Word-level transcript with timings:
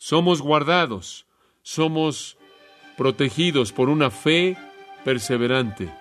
somos 0.00 0.40
guardados, 0.40 1.26
somos 1.62 2.38
protegidos 2.96 3.70
por 3.70 3.90
una 3.90 4.10
fe 4.10 4.56
perseverante 5.04 5.92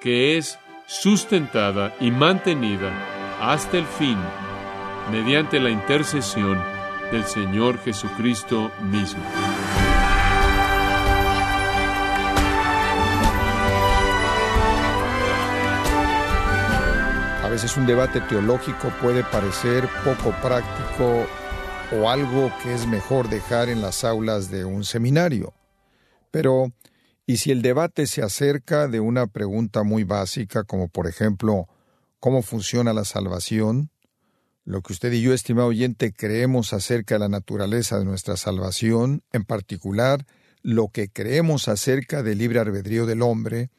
que 0.00 0.38
es 0.38 0.58
sustentada 0.86 1.94
y 2.00 2.10
mantenida 2.10 2.90
hasta 3.40 3.76
el 3.76 3.84
fin 3.84 4.16
mediante 5.10 5.60
la 5.60 5.68
intercesión 5.68 6.58
del 7.12 7.24
Señor 7.24 7.78
Jesucristo 7.84 8.70
mismo. 8.80 9.22
A 17.44 17.48
veces 17.50 17.76
un 17.76 17.84
debate 17.84 18.22
teológico 18.22 18.88
puede 19.02 19.22
parecer 19.24 19.86
poco 20.04 20.34
práctico 20.40 21.26
o 21.94 22.08
algo 22.08 22.50
que 22.62 22.72
es 22.72 22.86
mejor 22.86 23.28
dejar 23.28 23.68
en 23.68 23.82
las 23.82 24.02
aulas 24.04 24.50
de 24.50 24.64
un 24.64 24.84
seminario. 24.84 25.52
Pero, 26.30 26.72
¿y 27.26 27.36
si 27.36 27.50
el 27.50 27.60
debate 27.60 28.06
se 28.06 28.22
acerca 28.22 28.88
de 28.88 29.00
una 29.00 29.26
pregunta 29.26 29.82
muy 29.82 30.04
básica 30.04 30.64
como 30.64 30.88
por 30.88 31.06
ejemplo, 31.06 31.68
¿cómo 32.18 32.42
funciona 32.42 32.94
la 32.94 33.04
salvación? 33.04 33.90
Lo 34.64 34.80
que 34.80 34.94
usted 34.94 35.12
y 35.12 35.20
yo, 35.20 35.34
estimado 35.34 35.68
oyente, 35.68 36.12
creemos 36.12 36.72
acerca 36.72 37.16
de 37.16 37.20
la 37.20 37.28
naturaleza 37.28 37.98
de 37.98 38.06
nuestra 38.06 38.36
salvación, 38.36 39.22
en 39.32 39.44
particular, 39.44 40.24
lo 40.62 40.88
que 40.88 41.10
creemos 41.10 41.68
acerca 41.68 42.22
del 42.22 42.38
libre 42.38 42.60
albedrío 42.60 43.04
del 43.04 43.20
hombre, 43.20 43.70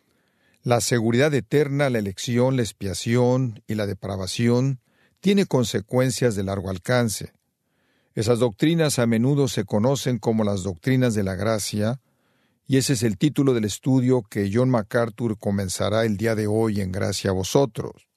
la 0.62 0.82
seguridad 0.82 1.34
eterna, 1.34 1.90
la 1.90 1.99
elección, 1.99 2.57
la 2.57 2.62
expiación 2.62 3.63
y 3.66 3.76
la 3.76 3.88
depravación, 3.88 4.82
tiene 5.20 5.45
consecuencias 5.45 6.35
de 6.35 6.43
largo 6.43 6.70
alcance. 6.70 7.34
Esas 8.16 8.38
doctrinas 8.38 8.99
a 8.99 9.08
menudo 9.08 9.48
se 9.48 9.66
conocen 9.66 10.20
como 10.20 10.44
las 10.44 10.62
doctrinas 10.62 11.16
de 11.16 11.23
la 11.23 11.34
gracia, 11.34 11.99
y 12.67 12.77
ese 12.77 12.94
es 12.94 13.02
el 13.02 13.17
título 13.17 13.55
del 13.55 13.65
estudio 13.65 14.21
que 14.21 14.51
John 14.54 14.70
MacArthur 14.70 15.38
comenzará 15.40 16.05
el 16.05 16.15
día 16.15 16.35
de 16.35 16.46
hoy 16.46 16.79
en 16.79 16.91
Gracia 16.91 17.32
a 17.32 17.34
vosotros. 17.34 18.07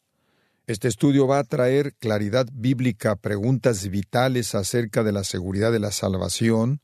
Este 0.67 0.89
estudio 0.89 1.27
va 1.27 1.39
a 1.39 1.45
traer 1.45 1.95
claridad 1.95 2.47
bíblica 2.53 3.13
a 3.13 3.17
preguntas 3.17 3.89
vitales 3.89 4.55
acerca 4.55 5.03
de 5.03 5.13
la 5.13 5.25
seguridad 5.25 5.73
de 5.73 5.81
la 5.81 5.93
salvación, 5.93 6.83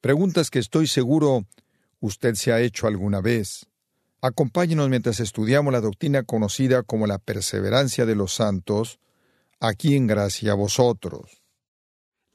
preguntas 0.00 0.48
que 0.48 0.58
estoy 0.58 0.86
seguro 0.86 1.44
usted 2.00 2.34
se 2.34 2.52
ha 2.52 2.60
hecho 2.60 2.86
alguna 2.86 3.20
vez. 3.20 3.66
Acompáñenos 4.22 4.88
mientras 4.88 5.20
estudiamos 5.20 5.72
la 5.72 5.82
doctrina 5.82 6.22
conocida 6.22 6.82
como 6.82 7.06
la 7.06 7.18
perseverancia 7.18 8.06
de 8.06 8.14
los 8.14 8.32
santos, 8.34 9.00
aquí 9.60 9.96
en 9.96 10.06
gracia 10.06 10.52
a 10.52 10.54
vosotros. 10.54 11.37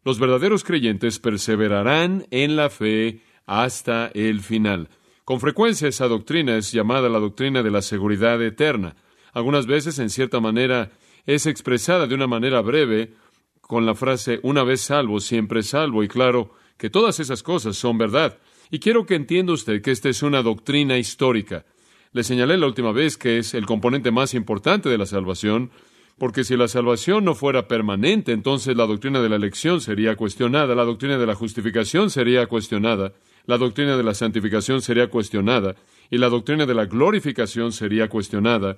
Los 0.03 0.19
verdaderos 0.19 0.63
creyentes 0.63 1.19
perseverarán 1.19 2.25
en 2.29 2.55
la 2.55 2.69
fe 2.69 3.21
hasta 3.45 4.07
el 4.13 4.41
final. 4.41 4.89
Con 5.23 5.39
frecuencia 5.39 5.87
esa 5.87 6.07
doctrina 6.07 6.57
es 6.57 6.71
llamada 6.73 7.07
la 7.07 7.19
doctrina 7.19 7.63
de 7.63 7.71
la 7.71 7.81
seguridad 7.81 8.41
eterna. 8.41 8.95
Algunas 9.31 9.65
veces, 9.65 9.99
en 9.99 10.09
cierta 10.09 10.41
manera, 10.41 10.91
es 11.25 11.45
expresada 11.45 12.07
de 12.07 12.15
una 12.15 12.27
manera 12.27 12.61
breve 12.61 13.13
con 13.61 13.85
la 13.85 13.95
frase 13.95 14.39
una 14.43 14.63
vez 14.63 14.81
salvo, 14.81 15.21
siempre 15.21 15.63
salvo, 15.63 16.03
y 16.03 16.09
claro 16.09 16.51
que 16.77 16.89
todas 16.89 17.21
esas 17.21 17.41
cosas 17.41 17.77
son 17.77 17.97
verdad. 17.97 18.38
Y 18.69 18.79
quiero 18.79 19.05
que 19.05 19.15
entienda 19.15 19.53
usted 19.53 19.81
que 19.81 19.91
esta 19.91 20.09
es 20.09 20.21
una 20.21 20.41
doctrina 20.41 20.97
histórica. 20.97 21.65
Le 22.11 22.23
señalé 22.23 22.57
la 22.57 22.67
última 22.67 22.91
vez 22.91 23.17
que 23.17 23.38
es 23.38 23.53
el 23.53 23.65
componente 23.65 24.11
más 24.11 24.33
importante 24.33 24.89
de 24.89 24.97
la 24.97 25.05
salvación, 25.05 25.71
porque 26.17 26.44
si 26.44 26.56
la 26.56 26.67
salvación 26.67 27.25
no 27.25 27.36
fuera 27.36 27.67
permanente, 27.67 28.31
entonces 28.31 28.78
la 28.78 28.86
doctrina 28.86 29.22
de 29.22 29.30
la 29.30 29.36
elección 29.36 29.81
sería 29.81 30.16
cuestionada, 30.16 30.75
la 30.75 30.86
doctrina 30.86 31.17
de 31.17 31.25
la 31.25 31.36
justificación 31.36 32.09
sería 32.09 32.47
cuestionada, 32.47 33.14
la 33.45 33.58
doctrina 33.58 33.97
de 33.97 34.03
la 34.03 34.14
santificación 34.14 34.81
sería 34.81 35.09
cuestionada, 35.09 35.75
y 36.09 36.17
la 36.17 36.30
doctrina 36.30 36.66
de 36.66 36.73
la 36.73 36.86
glorificación 36.86 37.72
sería 37.72 38.08
cuestionada, 38.09 38.78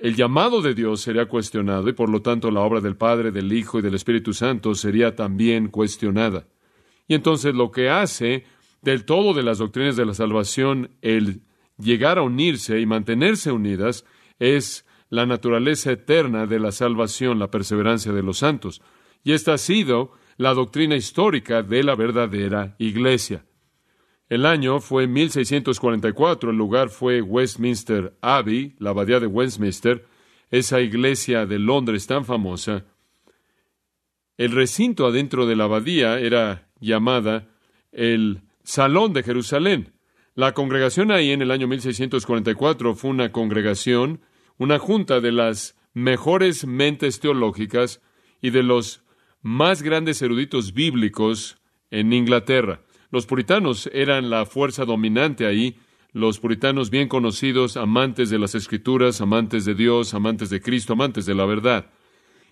el 0.00 0.16
llamado 0.16 0.62
de 0.62 0.72
Dios 0.72 1.02
sería 1.02 1.26
cuestionado 1.26 1.88
y 1.88 1.92
por 1.92 2.08
lo 2.08 2.22
tanto 2.22 2.50
la 2.50 2.60
obra 2.60 2.80
del 2.80 2.96
Padre, 2.96 3.30
del 3.32 3.52
Hijo 3.52 3.78
y 3.78 3.82
del 3.82 3.94
Espíritu 3.94 4.32
Santo 4.32 4.74
sería 4.74 5.14
también 5.14 5.68
cuestionada. 5.68 6.46
Y 7.06 7.14
entonces 7.14 7.54
lo 7.54 7.70
que 7.70 7.90
hace 7.90 8.44
del 8.80 9.04
todo 9.04 9.34
de 9.34 9.42
las 9.42 9.58
doctrinas 9.58 9.96
de 9.96 10.06
la 10.06 10.14
salvación 10.14 10.90
el 11.02 11.42
llegar 11.76 12.16
a 12.16 12.22
unirse 12.22 12.80
y 12.80 12.86
mantenerse 12.86 13.52
unidas 13.52 14.06
es 14.38 14.86
la 15.10 15.26
naturaleza 15.26 15.92
eterna 15.92 16.46
de 16.46 16.58
la 16.58 16.72
salvación, 16.72 17.38
la 17.38 17.50
perseverancia 17.50 18.12
de 18.12 18.22
los 18.22 18.38
santos. 18.38 18.80
Y 19.22 19.32
esta 19.32 19.54
ha 19.54 19.58
sido 19.58 20.12
la 20.38 20.54
doctrina 20.54 20.96
histórica 20.96 21.62
de 21.62 21.82
la 21.82 21.94
verdadera 21.94 22.74
iglesia. 22.78 23.44
El 24.30 24.46
año 24.46 24.80
fue 24.80 25.08
1644, 25.08 26.52
el 26.52 26.56
lugar 26.56 26.88
fue 26.88 27.20
Westminster 27.20 28.16
Abbey, 28.22 28.76
la 28.78 28.90
abadía 28.90 29.18
de 29.18 29.26
Westminster, 29.26 30.06
esa 30.50 30.80
iglesia 30.80 31.46
de 31.46 31.58
Londres 31.58 32.06
tan 32.06 32.24
famosa. 32.24 32.84
El 34.36 34.52
recinto 34.52 35.06
adentro 35.06 35.46
de 35.46 35.56
la 35.56 35.64
abadía 35.64 36.18
era 36.20 36.68
llamada 36.80 37.48
el 37.92 38.42
Salón 38.62 39.12
de 39.12 39.24
Jerusalén. 39.24 39.92
La 40.34 40.54
congregación 40.54 41.10
ahí 41.10 41.32
en 41.32 41.42
el 41.42 41.50
año 41.50 41.66
1644 41.66 42.94
fue 42.94 43.10
una 43.10 43.32
congregación, 43.32 44.20
una 44.60 44.78
junta 44.78 45.22
de 45.22 45.32
las 45.32 45.74
mejores 45.94 46.66
mentes 46.66 47.18
teológicas 47.18 48.02
y 48.42 48.50
de 48.50 48.62
los 48.62 49.02
más 49.40 49.80
grandes 49.80 50.20
eruditos 50.20 50.74
bíblicos 50.74 51.56
en 51.90 52.12
Inglaterra. 52.12 52.82
Los 53.10 53.24
puritanos 53.24 53.88
eran 53.94 54.28
la 54.28 54.44
fuerza 54.44 54.84
dominante 54.84 55.46
ahí, 55.46 55.78
los 56.12 56.40
puritanos 56.40 56.90
bien 56.90 57.08
conocidos, 57.08 57.78
amantes 57.78 58.28
de 58.28 58.38
las 58.38 58.54
escrituras, 58.54 59.22
amantes 59.22 59.64
de 59.64 59.74
Dios, 59.74 60.12
amantes 60.12 60.50
de 60.50 60.60
Cristo, 60.60 60.92
amantes 60.92 61.24
de 61.24 61.34
la 61.34 61.46
verdad. 61.46 61.90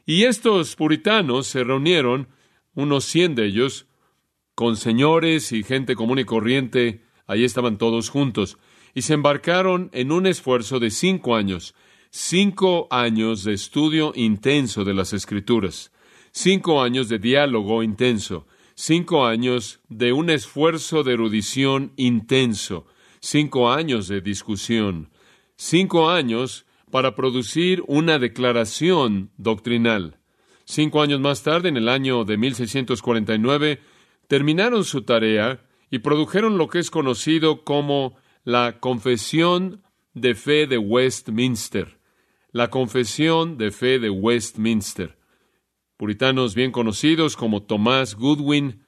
Y 0.07 0.25
estos 0.25 0.77
puritanos 0.77 1.47
se 1.47 1.63
reunieron, 1.63 2.29
unos 2.73 3.05
cien 3.05 3.35
de 3.35 3.45
ellos, 3.45 3.87
con 4.55 4.79
señores 4.79 5.53
y 5.53 5.63
gente 5.63 5.95
común 5.95 6.21
y 6.21 6.25
corriente, 6.25 7.05
ahí 7.27 7.45
estaban 7.45 7.77
todos 7.77 8.09
juntos, 8.09 8.57
y 8.95 9.03
se 9.03 9.13
embarcaron 9.13 9.91
en 9.93 10.11
un 10.11 10.27
esfuerzo 10.27 10.81
de 10.81 10.91
cinco 10.91 11.37
años, 11.37 11.75
cinco 12.11 12.87
años 12.91 13.45
de 13.45 13.53
estudio 13.55 14.13
intenso 14.15 14.85
de 14.85 14.95
las 14.95 15.13
escrituras, 15.13 15.93
cinco 16.33 16.83
años 16.83 17.09
de 17.09 17.19
diálogo 17.19 17.83
intenso, 17.83 18.47
cinco 18.75 19.27
años 19.27 19.81
de 19.89 20.13
un 20.13 20.31
esfuerzo 20.31 21.03
de 21.03 21.15
erudición 21.15 21.93
intenso, 21.97 22.87
cinco 23.21 23.71
años 23.71 24.09
de 24.09 24.21
discusión, 24.21 25.11
cinco 25.57 26.11
años 26.11 26.67
para 26.91 27.15
producir 27.15 27.83
una 27.87 28.19
declaración 28.19 29.31
doctrinal. 29.37 30.19
Cinco 30.65 31.03
años 31.03 31.21
más 31.21 31.43
tarde, 31.43 31.69
en 31.69 31.77
el 31.77 31.89
año 31.89 32.25
de 32.25 32.37
1649, 32.37 33.81
terminaron 34.27 34.85
su 34.85 35.03
tarea 35.03 35.65
y 35.91 36.01
produjeron 36.01 36.59
lo 36.59 36.69
que 36.69 36.79
es 36.79 36.91
conocido 36.91 37.65
como 37.65 38.17
la 38.45 38.79
Confesión 38.79 39.83
de 40.15 40.35
Fe 40.35 40.67
de 40.67 40.79
Westminster. 40.79 41.98
La 42.51 42.71
Confesión 42.71 43.59
de 43.59 43.71
Fe 43.71 43.99
de 43.99 44.09
Westminster 44.09 45.19
puritanos 45.99 46.55
bien 46.55 46.71
conocidos 46.71 47.37
como 47.37 47.65
Thomas 47.65 48.15
Goodwin, 48.15 48.87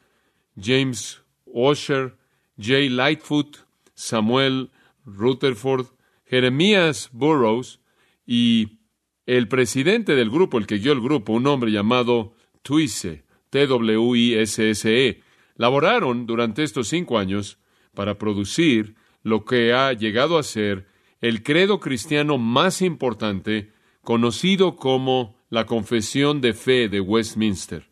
James 0.56 1.22
Osher, 1.44 2.16
J. 2.56 2.88
Lightfoot, 2.88 3.58
Samuel 3.94 4.70
Rutherford, 5.04 5.86
Jeremías 6.24 7.10
Burroughs 7.12 7.80
y 8.24 8.78
el 9.26 9.48
presidente 9.48 10.14
del 10.14 10.30
grupo, 10.30 10.56
el 10.56 10.66
que 10.66 10.78
guió 10.78 10.92
el 10.92 11.00
grupo, 11.00 11.32
un 11.32 11.46
hombre 11.48 11.72
llamado 11.72 12.34
Twisse, 12.62 13.24
T-W-I-S-S-E, 13.50 15.20
laboraron 15.56 16.26
durante 16.26 16.62
estos 16.62 16.88
cinco 16.88 17.18
años 17.18 17.58
para 17.92 18.16
producir 18.18 18.94
lo 19.22 19.44
que 19.44 19.72
ha 19.72 19.92
llegado 19.92 20.38
a 20.38 20.44
ser 20.44 20.86
el 21.20 21.42
credo 21.42 21.80
cristiano 21.80 22.38
más 22.38 22.82
importante, 22.82 23.72
conocido 24.02 24.76
como 24.76 25.36
la 25.50 25.66
Confesión 25.66 26.40
de 26.40 26.54
Fe 26.54 26.88
de 26.88 27.00
Westminster. 27.00 27.90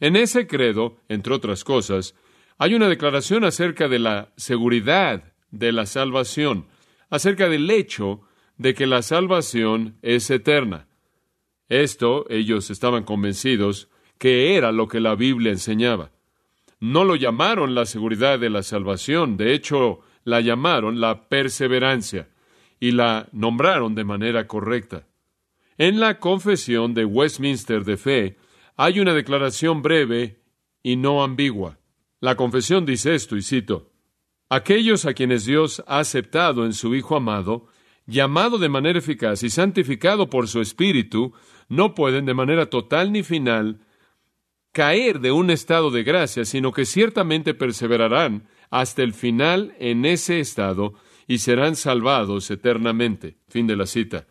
En 0.00 0.16
ese 0.16 0.46
credo, 0.46 0.96
entre 1.08 1.34
otras 1.34 1.62
cosas, 1.64 2.14
hay 2.56 2.74
una 2.74 2.88
declaración 2.88 3.44
acerca 3.44 3.88
de 3.88 3.98
la 3.98 4.32
seguridad 4.36 5.32
de 5.50 5.72
la 5.72 5.86
salvación, 5.86 6.66
acerca 7.10 7.48
del 7.48 7.70
hecho 7.70 8.22
de 8.56 8.74
que 8.74 8.86
la 8.86 9.02
salvación 9.02 9.98
es 10.02 10.30
eterna. 10.30 10.86
Esto 11.68 12.26
ellos 12.30 12.70
estaban 12.70 13.04
convencidos 13.04 13.88
que 14.18 14.56
era 14.56 14.72
lo 14.72 14.88
que 14.88 15.00
la 15.00 15.14
Biblia 15.14 15.52
enseñaba. 15.52 16.12
No 16.78 17.04
lo 17.04 17.16
llamaron 17.16 17.74
la 17.74 17.84
seguridad 17.84 18.38
de 18.38 18.50
la 18.50 18.62
salvación, 18.62 19.36
de 19.36 19.54
hecho 19.54 20.00
la 20.24 20.40
llamaron 20.40 21.00
la 21.00 21.28
perseverancia 21.28 22.28
y 22.80 22.92
la 22.92 23.28
nombraron 23.32 23.94
de 23.94 24.04
manera 24.04 24.48
correcta. 24.48 25.06
En 25.76 26.00
la 26.00 26.18
confesión 26.18 26.94
de 26.94 27.04
Westminster 27.04 27.84
de 27.84 27.96
fe 27.96 28.36
hay 28.76 28.98
una 28.98 29.14
declaración 29.14 29.82
breve 29.82 30.40
y 30.82 30.96
no 30.96 31.22
ambigua. 31.22 31.78
La 32.20 32.34
confesión 32.34 32.86
dice 32.86 33.14
esto, 33.14 33.36
y 33.36 33.42
cito, 33.42 33.90
Aquellos 34.48 35.06
a 35.06 35.14
quienes 35.14 35.44
Dios 35.44 35.84
ha 35.86 36.00
aceptado 36.00 36.66
en 36.66 36.72
su 36.72 36.94
Hijo 36.96 37.14
amado, 37.14 37.68
llamado 38.06 38.58
de 38.58 38.68
manera 38.68 38.98
eficaz 38.98 39.44
y 39.44 39.50
santificado 39.50 40.28
por 40.28 40.48
su 40.48 40.60
Espíritu, 40.60 41.32
no 41.68 41.94
pueden 41.94 42.24
de 42.24 42.34
manera 42.34 42.66
total 42.66 43.12
ni 43.12 43.22
final 43.22 43.80
caer 44.72 45.20
de 45.20 45.30
un 45.30 45.50
estado 45.50 45.90
de 45.90 46.02
gracia, 46.02 46.44
sino 46.44 46.72
que 46.72 46.84
ciertamente 46.84 47.54
perseverarán 47.54 48.48
hasta 48.70 49.02
el 49.02 49.14
final 49.14 49.74
en 49.78 50.04
ese 50.04 50.40
estado 50.40 50.94
y 51.30 51.38
serán 51.38 51.76
salvados 51.76 52.50
eternamente. 52.50 53.36
Fin 53.48 53.68
de 53.68 53.76
la 53.76 53.86
cita. 53.86 54.26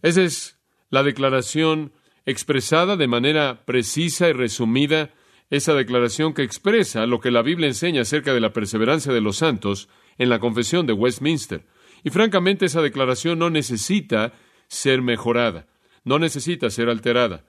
Esa 0.00 0.22
es 0.22 0.60
la 0.90 1.02
declaración 1.02 1.92
expresada 2.24 2.96
de 2.96 3.08
manera 3.08 3.64
precisa 3.64 4.28
y 4.28 4.32
resumida, 4.32 5.10
esa 5.50 5.74
declaración 5.74 6.34
que 6.34 6.44
expresa 6.44 7.04
lo 7.06 7.18
que 7.18 7.32
la 7.32 7.42
Biblia 7.42 7.66
enseña 7.66 8.02
acerca 8.02 8.32
de 8.32 8.38
la 8.38 8.52
perseverancia 8.52 9.12
de 9.12 9.20
los 9.20 9.38
santos 9.38 9.88
en 10.18 10.28
la 10.28 10.38
confesión 10.38 10.86
de 10.86 10.92
Westminster. 10.92 11.66
Y 12.04 12.10
francamente 12.10 12.66
esa 12.66 12.80
declaración 12.80 13.40
no 13.40 13.50
necesita 13.50 14.34
ser 14.68 15.02
mejorada, 15.02 15.66
no 16.04 16.20
necesita 16.20 16.70
ser 16.70 16.90
alterada. 16.90 17.44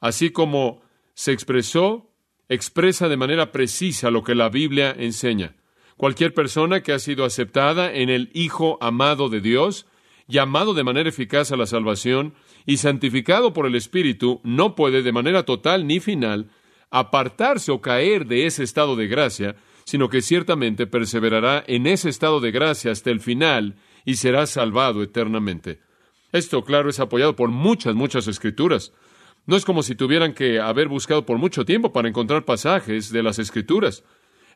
Así 0.00 0.28
como 0.32 0.82
se 1.14 1.32
expresó, 1.32 2.12
expresa 2.50 3.08
de 3.08 3.16
manera 3.16 3.52
precisa 3.52 4.10
lo 4.10 4.22
que 4.22 4.34
la 4.34 4.50
Biblia 4.50 4.94
enseña. 4.98 5.54
Cualquier 6.00 6.32
persona 6.32 6.82
que 6.82 6.94
ha 6.94 6.98
sido 6.98 7.26
aceptada 7.26 7.92
en 7.92 8.08
el 8.08 8.30
Hijo 8.32 8.78
amado 8.80 9.28
de 9.28 9.42
Dios, 9.42 9.84
llamado 10.28 10.72
de 10.72 10.82
manera 10.82 11.10
eficaz 11.10 11.52
a 11.52 11.58
la 11.58 11.66
salvación 11.66 12.32
y 12.64 12.78
santificado 12.78 13.52
por 13.52 13.66
el 13.66 13.74
Espíritu, 13.74 14.40
no 14.42 14.74
puede 14.74 15.02
de 15.02 15.12
manera 15.12 15.42
total 15.42 15.86
ni 15.86 16.00
final 16.00 16.48
apartarse 16.90 17.70
o 17.70 17.82
caer 17.82 18.24
de 18.24 18.46
ese 18.46 18.62
estado 18.62 18.96
de 18.96 19.08
gracia, 19.08 19.56
sino 19.84 20.08
que 20.08 20.22
ciertamente 20.22 20.86
perseverará 20.86 21.64
en 21.66 21.86
ese 21.86 22.08
estado 22.08 22.40
de 22.40 22.50
gracia 22.50 22.92
hasta 22.92 23.10
el 23.10 23.20
final 23.20 23.76
y 24.06 24.14
será 24.14 24.46
salvado 24.46 25.02
eternamente. 25.02 25.80
Esto, 26.32 26.64
claro, 26.64 26.88
es 26.88 26.98
apoyado 26.98 27.36
por 27.36 27.50
muchas, 27.50 27.94
muchas 27.94 28.26
escrituras. 28.26 28.94
No 29.44 29.54
es 29.54 29.66
como 29.66 29.82
si 29.82 29.94
tuvieran 29.94 30.32
que 30.32 30.60
haber 30.60 30.88
buscado 30.88 31.26
por 31.26 31.36
mucho 31.36 31.66
tiempo 31.66 31.92
para 31.92 32.08
encontrar 32.08 32.46
pasajes 32.46 33.12
de 33.12 33.22
las 33.22 33.38
escrituras. 33.38 34.02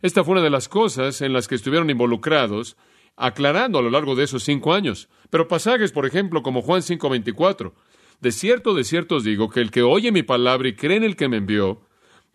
Esta 0.05 0.23
fue 0.23 0.33
una 0.33 0.43
de 0.43 0.51
las 0.51 0.69
cosas 0.69 1.23
en 1.23 1.33
las 1.33 1.49
que 1.49 1.55
estuvieron 1.55 1.89
involucrados, 1.89 2.77
aclarando 3.17 3.79
a 3.79 3.83
lo 3.83 3.89
largo 3.89 4.15
de 4.15 4.25
esos 4.25 4.45
cinco 4.45 4.75
años. 4.75 5.09
Pero 5.31 5.49
pasajes, 5.49 5.93
por 5.93 6.05
ejemplo, 6.05 6.43
como 6.43 6.61
Juan 6.61 6.83
5:24. 6.83 7.73
De 8.21 8.31
cierto, 8.31 8.75
de 8.75 8.85
cierto 8.85 9.17
os 9.17 9.25
digo 9.25 9.49
que 9.49 9.61
el 9.61 9.71
que 9.71 9.81
oye 9.81 10.13
mi 10.13 10.23
palabra 10.23 10.69
y 10.69 10.75
cree 10.75 10.99
en 10.99 11.05
el 11.05 11.17
que 11.17 11.31
me 11.31 11.39
envió, 11.39 11.81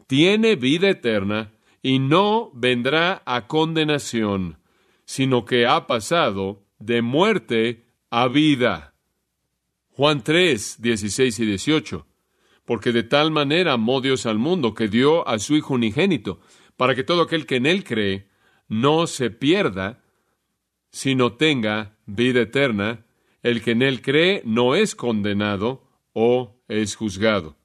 tiene 0.07 0.56
vida 0.56 0.89
eterna 0.89 1.51
y 1.83 2.00
no 2.00 2.50
vendrá 2.56 3.21
a 3.27 3.45
condenación, 3.45 4.57
sino 5.06 5.45
que 5.45 5.68
ha 5.68 5.86
pasado 5.86 6.63
de 6.80 7.04
muerte 7.04 7.86
a 8.10 8.30
vida. 8.30 8.95
Juan 9.92 10.24
3, 10.24 10.81
16 10.81 11.39
y 11.39 11.45
18. 11.45 12.07
Porque 12.66 12.92
de 12.92 13.04
tal 13.04 13.30
manera 13.30 13.74
amó 13.74 14.01
Dios 14.01 14.25
al 14.25 14.39
mundo 14.39 14.74
que 14.74 14.88
dio 14.88 15.27
a 15.27 15.38
su 15.38 15.56
Hijo 15.56 15.75
unigénito, 15.75 16.39
para 16.79 16.95
que 16.95 17.03
todo 17.03 17.23
aquel 17.23 17.45
que 17.45 17.57
en 17.57 17.65
él 17.65 17.83
cree 17.83 18.29
no 18.69 19.05
se 19.05 19.31
pierda, 19.31 20.01
sino 20.91 21.33
tenga 21.33 21.97
vida 22.05 22.39
eterna. 22.39 23.05
El 23.43 23.61
que 23.61 23.71
en 23.71 23.81
él 23.81 24.01
cree 24.01 24.41
no 24.45 24.75
es 24.75 24.95
condenado 24.95 25.83
o 26.13 26.63
es 26.69 26.95
juzgado. 26.95 27.57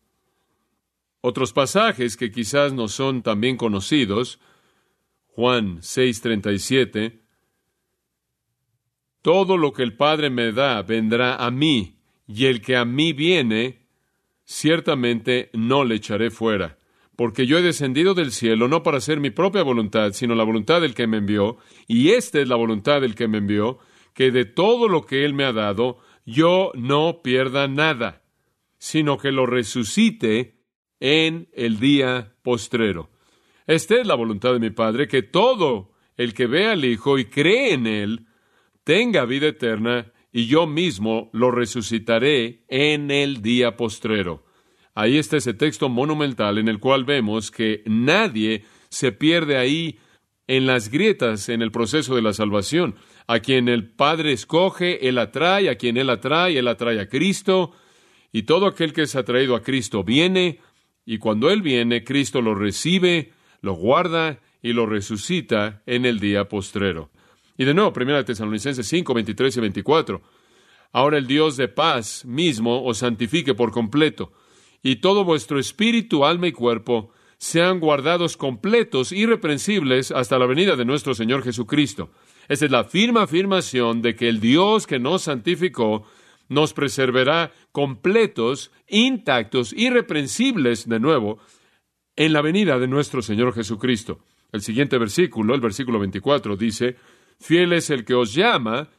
Otros 1.20 1.52
pasajes 1.52 2.16
que 2.16 2.32
quizás 2.32 2.72
no 2.72 2.88
son 2.88 3.22
también 3.22 3.56
conocidos, 3.56 4.40
Juan 5.28 5.78
6:37, 5.81 7.20
todo 9.22 9.56
lo 9.56 9.72
que 9.72 9.84
el 9.84 9.96
Padre 9.96 10.28
me 10.28 10.50
da 10.50 10.82
vendrá 10.82 11.37
a 11.37 11.52
mí, 11.52 12.00
y 12.26 12.46
el 12.46 12.60
que 12.60 12.76
a 12.76 12.84
mí 12.84 13.12
viene, 13.12 13.87
ciertamente 14.43 15.50
no 15.52 15.84
le 15.84 15.94
echaré 15.94 16.32
fuera, 16.32 16.78
porque 17.16 17.46
yo 17.46 17.58
he 17.58 17.62
descendido 17.62 18.14
del 18.14 18.32
cielo 18.32 18.69
no 18.69 18.82
para 18.82 18.99
hacer 18.99 19.20
mi 19.20 19.31
propia 19.31 19.62
voluntad, 19.62 20.12
sino 20.12 20.34
la 20.34 20.44
voluntad 20.44 20.81
del 20.81 20.94
que 20.94 21.06
me 21.06 21.19
envió, 21.19 21.58
y 21.87 22.11
esta 22.11 22.40
es 22.40 22.49
la 22.49 22.56
voluntad 22.56 23.00
del 23.00 23.14
que 23.14 23.28
me 23.28 23.38
envió, 23.38 23.78
que 24.14 24.31
de 24.31 24.44
todo 24.44 24.88
lo 24.88 25.06
que 25.06 25.25
él 25.25 25.34
me 25.34 25.44
ha 25.44 25.52
dado, 25.52 25.99
yo 26.25 26.72
no 26.75 27.20
pierda 27.22 27.69
nada, 27.69 28.22
sino 28.78 29.19
que 29.19 29.32
lo 29.32 29.46
resucite 29.46 30.61
en 31.00 31.49
el 31.52 31.78
día 31.78 32.34
postrero. 32.43 33.11
Esta 33.67 33.96
es 33.96 34.06
la 34.06 34.14
voluntad 34.14 34.52
de 34.52 34.60
mi 34.60 34.70
Padre, 34.70 35.08
que 35.08 35.22
todo 35.22 35.93
el 36.17 36.34
que 36.34 36.46
ve 36.46 36.67
al 36.67 36.84
Hijo 36.84 37.19
y 37.19 37.26
cree 37.26 37.72
en 37.72 37.87
él, 37.87 38.26
tenga 38.84 39.25
vida 39.25 39.49
eterna, 39.49 40.12
y 40.32 40.46
yo 40.46 40.67
mismo 40.67 41.31
lo 41.32 41.50
resucitaré 41.50 42.64
en 42.69 43.10
el 43.10 43.40
día 43.40 43.76
postrero. 43.76 44.44
Ahí 44.94 45.19
está 45.19 45.37
ese 45.37 45.55
texto 45.55 45.88
monumental 45.88 46.58
en 46.58 46.69
el 46.69 46.79
cual 46.79 47.05
vemos 47.05 47.50
que 47.50 47.82
nadie 47.87 48.64
se 48.88 49.11
pierde 49.12 49.56
ahí 49.56 49.99
en 50.46 50.67
las 50.67 50.88
grietas 50.88 51.49
en 51.49 51.62
el 51.62 51.73
proceso 51.73 52.14
de 52.14 52.23
la 52.23 52.32
salvación. 52.32 52.94
A 53.26 53.41
quien 53.41 53.69
el 53.69 53.88
Padre 53.91 54.32
escoge, 54.32 55.08
Él 55.08 55.19
atrae, 55.19 55.69
a 55.69 55.76
quien 55.76 55.96
Él 55.96 56.11
atrae, 56.11 56.58
Él 56.58 56.69
atrae 56.69 57.00
a 57.00 57.08
Cristo, 57.08 57.73
y 58.32 58.43
todo 58.43 58.67
aquel 58.67 58.93
que 58.93 59.02
es 59.02 59.17
atraído 59.17 59.56
a 59.56 59.62
Cristo 59.62 60.05
viene, 60.05 60.61
y 61.06 61.19
cuando 61.19 61.50
Él 61.50 61.62
viene, 61.62 62.05
Cristo 62.05 62.41
lo 62.41 62.55
recibe, 62.55 63.32
lo 63.62 63.75
guarda 63.75 64.41
y 64.62 64.73
lo 64.73 64.87
resucita 64.87 65.82
en 65.87 66.05
el 66.05 66.20
día 66.20 66.49
postrero. 66.49 67.11
Y 67.56 67.64
de 67.64 67.75
nuevo, 67.75 67.93
1 67.94 68.25
Tesalonicenses 68.25 68.87
5, 68.87 69.14
23 69.14 69.56
y 69.56 69.61
24. 69.61 70.23
Ahora 70.93 71.19
el 71.19 71.26
Dios 71.26 71.56
de 71.56 71.69
paz 71.69 72.25
mismo 72.25 72.85
os 72.85 72.99
santifique 72.99 73.55
por 73.55 73.73
completo, 73.73 74.32
y 74.84 74.96
todo 74.96 75.25
vuestro 75.25 75.58
espíritu, 75.58 76.26
alma 76.26 76.46
y 76.46 76.52
cuerpo 76.52 77.10
sean 77.38 77.81
guardados 77.81 78.36
completos, 78.36 79.12
irreprensibles, 79.12 80.12
hasta 80.12 80.38
la 80.38 80.46
venida 80.46 80.76
de 80.76 80.84
nuestro 80.84 81.14
Señor 81.14 81.42
Jesucristo. 81.42 82.10
Esa 82.48 82.66
es 82.66 82.70
la 82.70 82.84
firme 82.84 83.20
afirmación 83.20 84.02
de 84.02 84.14
que 84.14 84.28
el 84.28 84.40
Dios 84.40 84.86
que 84.86 84.98
nos 84.98 85.22
santificó 85.22 86.04
nos 86.50 86.75
preservará 86.75 87.50
completos, 87.72 88.70
intactos, 88.86 89.72
irreprensibles 89.72 90.86
de 90.86 91.00
nuevo, 91.00 91.38
en 92.14 92.34
la 92.34 92.42
venida 92.42 92.78
de 92.78 92.86
nuestro 92.86 93.22
Señor 93.22 93.54
Jesucristo. 93.54 94.20
El 94.52 94.60
siguiente 94.60 94.98
versículo, 94.98 95.54
el 95.54 95.62
versículo 95.62 95.98
24, 95.98 96.56
dice, 96.56 96.96
Fiel 97.41 97.72
es 97.72 97.88
el 97.88 98.05
que 98.05 98.14
os 98.14 98.34
llama, 98.34 98.91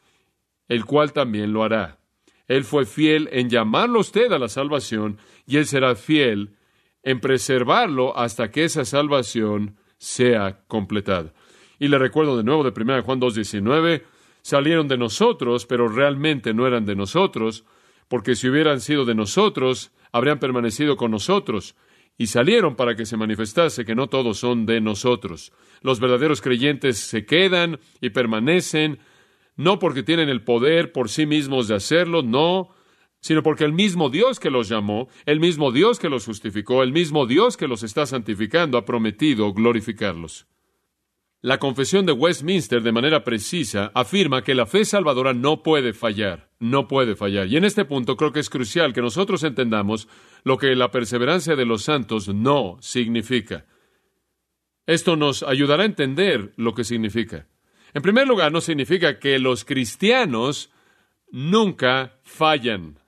el 0.66 0.84
cual 0.84 1.12
también 1.12 1.52
lo 1.52 1.62
hará. 1.62 2.00
Él 2.48 2.64
fue 2.64 2.86
fiel 2.86 3.28
en 3.32 3.48
llamarlo 3.50 4.00
usted 4.00 4.32
a 4.32 4.38
la 4.38 4.48
salvación 4.48 5.18
y 5.46 5.56
Él 5.56 5.66
será 5.66 5.94
fiel 5.94 6.56
en 7.02 7.20
preservarlo 7.20 8.16
hasta 8.16 8.50
que 8.50 8.64
esa 8.64 8.84
salvación 8.84 9.76
sea 9.98 10.60
completada. 10.66 11.32
Y 11.78 11.88
le 11.88 11.98
recuerdo 11.98 12.36
de 12.36 12.44
nuevo 12.44 12.64
de 12.64 12.72
1 12.74 13.02
Juan 13.02 13.20
2.19, 13.20 14.02
salieron 14.42 14.88
de 14.88 14.98
nosotros, 14.98 15.66
pero 15.66 15.88
realmente 15.88 16.54
no 16.54 16.66
eran 16.66 16.84
de 16.86 16.96
nosotros, 16.96 17.64
porque 18.08 18.34
si 18.34 18.48
hubieran 18.48 18.80
sido 18.80 19.04
de 19.04 19.14
nosotros, 19.14 19.92
habrían 20.12 20.38
permanecido 20.38 20.96
con 20.96 21.10
nosotros, 21.10 21.76
y 22.18 22.28
salieron 22.28 22.76
para 22.76 22.96
que 22.96 23.04
se 23.04 23.16
manifestase 23.16 23.84
que 23.84 23.94
no 23.94 24.08
todos 24.08 24.38
son 24.38 24.64
de 24.64 24.80
nosotros. 24.80 25.52
Los 25.82 26.00
verdaderos 26.00 26.40
creyentes 26.40 26.98
se 26.98 27.26
quedan 27.26 27.78
y 28.00 28.10
permanecen, 28.10 28.98
no 29.56 29.78
porque 29.78 30.02
tienen 30.02 30.28
el 30.28 30.44
poder 30.44 30.92
por 30.92 31.08
sí 31.08 31.26
mismos 31.26 31.68
de 31.68 31.74
hacerlo, 31.74 32.22
no, 32.22 32.70
sino 33.20 33.42
porque 33.42 33.64
el 33.64 33.72
mismo 33.72 34.10
Dios 34.10 34.38
que 34.38 34.50
los 34.50 34.68
llamó, 34.68 35.08
el 35.24 35.40
mismo 35.40 35.72
Dios 35.72 35.98
que 35.98 36.08
los 36.08 36.26
justificó, 36.26 36.82
el 36.82 36.92
mismo 36.92 37.26
Dios 37.26 37.56
que 37.56 37.68
los 37.68 37.82
está 37.82 38.06
santificando, 38.06 38.78
ha 38.78 38.84
prometido 38.84 39.52
glorificarlos. 39.52 40.46
La 41.42 41.58
confesión 41.58 42.06
de 42.06 42.12
Westminster 42.12 42.82
de 42.82 42.92
manera 42.92 43.22
precisa 43.22 43.92
afirma 43.94 44.42
que 44.42 44.54
la 44.54 44.66
fe 44.66 44.84
salvadora 44.84 45.32
no 45.32 45.62
puede 45.62 45.92
fallar, 45.92 46.50
no 46.58 46.88
puede 46.88 47.14
fallar. 47.14 47.46
Y 47.46 47.56
en 47.56 47.64
este 47.64 47.84
punto 47.84 48.16
creo 48.16 48.32
que 48.32 48.40
es 48.40 48.50
crucial 48.50 48.92
que 48.92 49.02
nosotros 49.02 49.44
entendamos 49.44 50.08
lo 50.44 50.56
que 50.56 50.74
la 50.74 50.90
perseverancia 50.90 51.54
de 51.54 51.66
los 51.66 51.82
santos 51.82 52.28
no 52.28 52.78
significa. 52.80 53.66
Esto 54.86 55.16
nos 55.16 55.42
ayudará 55.42 55.82
a 55.82 55.86
entender 55.86 56.52
lo 56.56 56.74
que 56.74 56.84
significa. 56.84 57.46
En 57.96 58.02
primer 58.02 58.28
lugar, 58.28 58.52
no 58.52 58.60
significa 58.60 59.18
que 59.18 59.38
los 59.38 59.64
cristianos 59.64 60.70
nunca 61.32 62.20
fallan. 62.24 62.98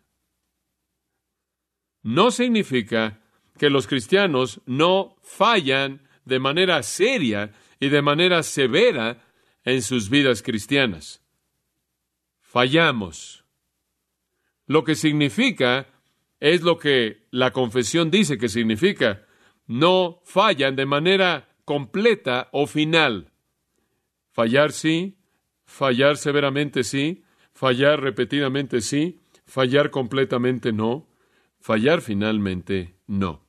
No 2.02 2.30
significa 2.30 3.20
que 3.58 3.68
los 3.68 3.86
cristianos 3.86 4.62
no 4.64 5.18
fallan 5.22 6.08
de 6.24 6.38
manera 6.38 6.82
seria 6.82 7.52
y 7.78 7.90
de 7.90 8.00
manera 8.00 8.42
severa 8.42 9.22
en 9.62 9.82
sus 9.82 10.08
vidas 10.08 10.42
cristianas. 10.42 11.22
Fallamos. 12.40 13.44
Lo 14.64 14.84
que 14.84 14.94
significa 14.94 15.86
es 16.40 16.62
lo 16.62 16.78
que 16.78 17.26
la 17.30 17.52
confesión 17.52 18.10
dice 18.10 18.38
que 18.38 18.48
significa. 18.48 19.26
No 19.66 20.22
fallan 20.24 20.76
de 20.76 20.86
manera 20.86 21.58
completa 21.66 22.48
o 22.52 22.66
final. 22.66 23.30
Fallar 24.38 24.70
sí, 24.70 25.18
fallar 25.64 26.16
severamente 26.16 26.84
sí, 26.84 27.24
fallar 27.52 28.00
repetidamente 28.00 28.80
sí, 28.80 29.18
fallar 29.44 29.90
completamente 29.90 30.72
no, 30.72 31.08
fallar 31.58 32.02
finalmente 32.02 32.94
no. 33.08 33.44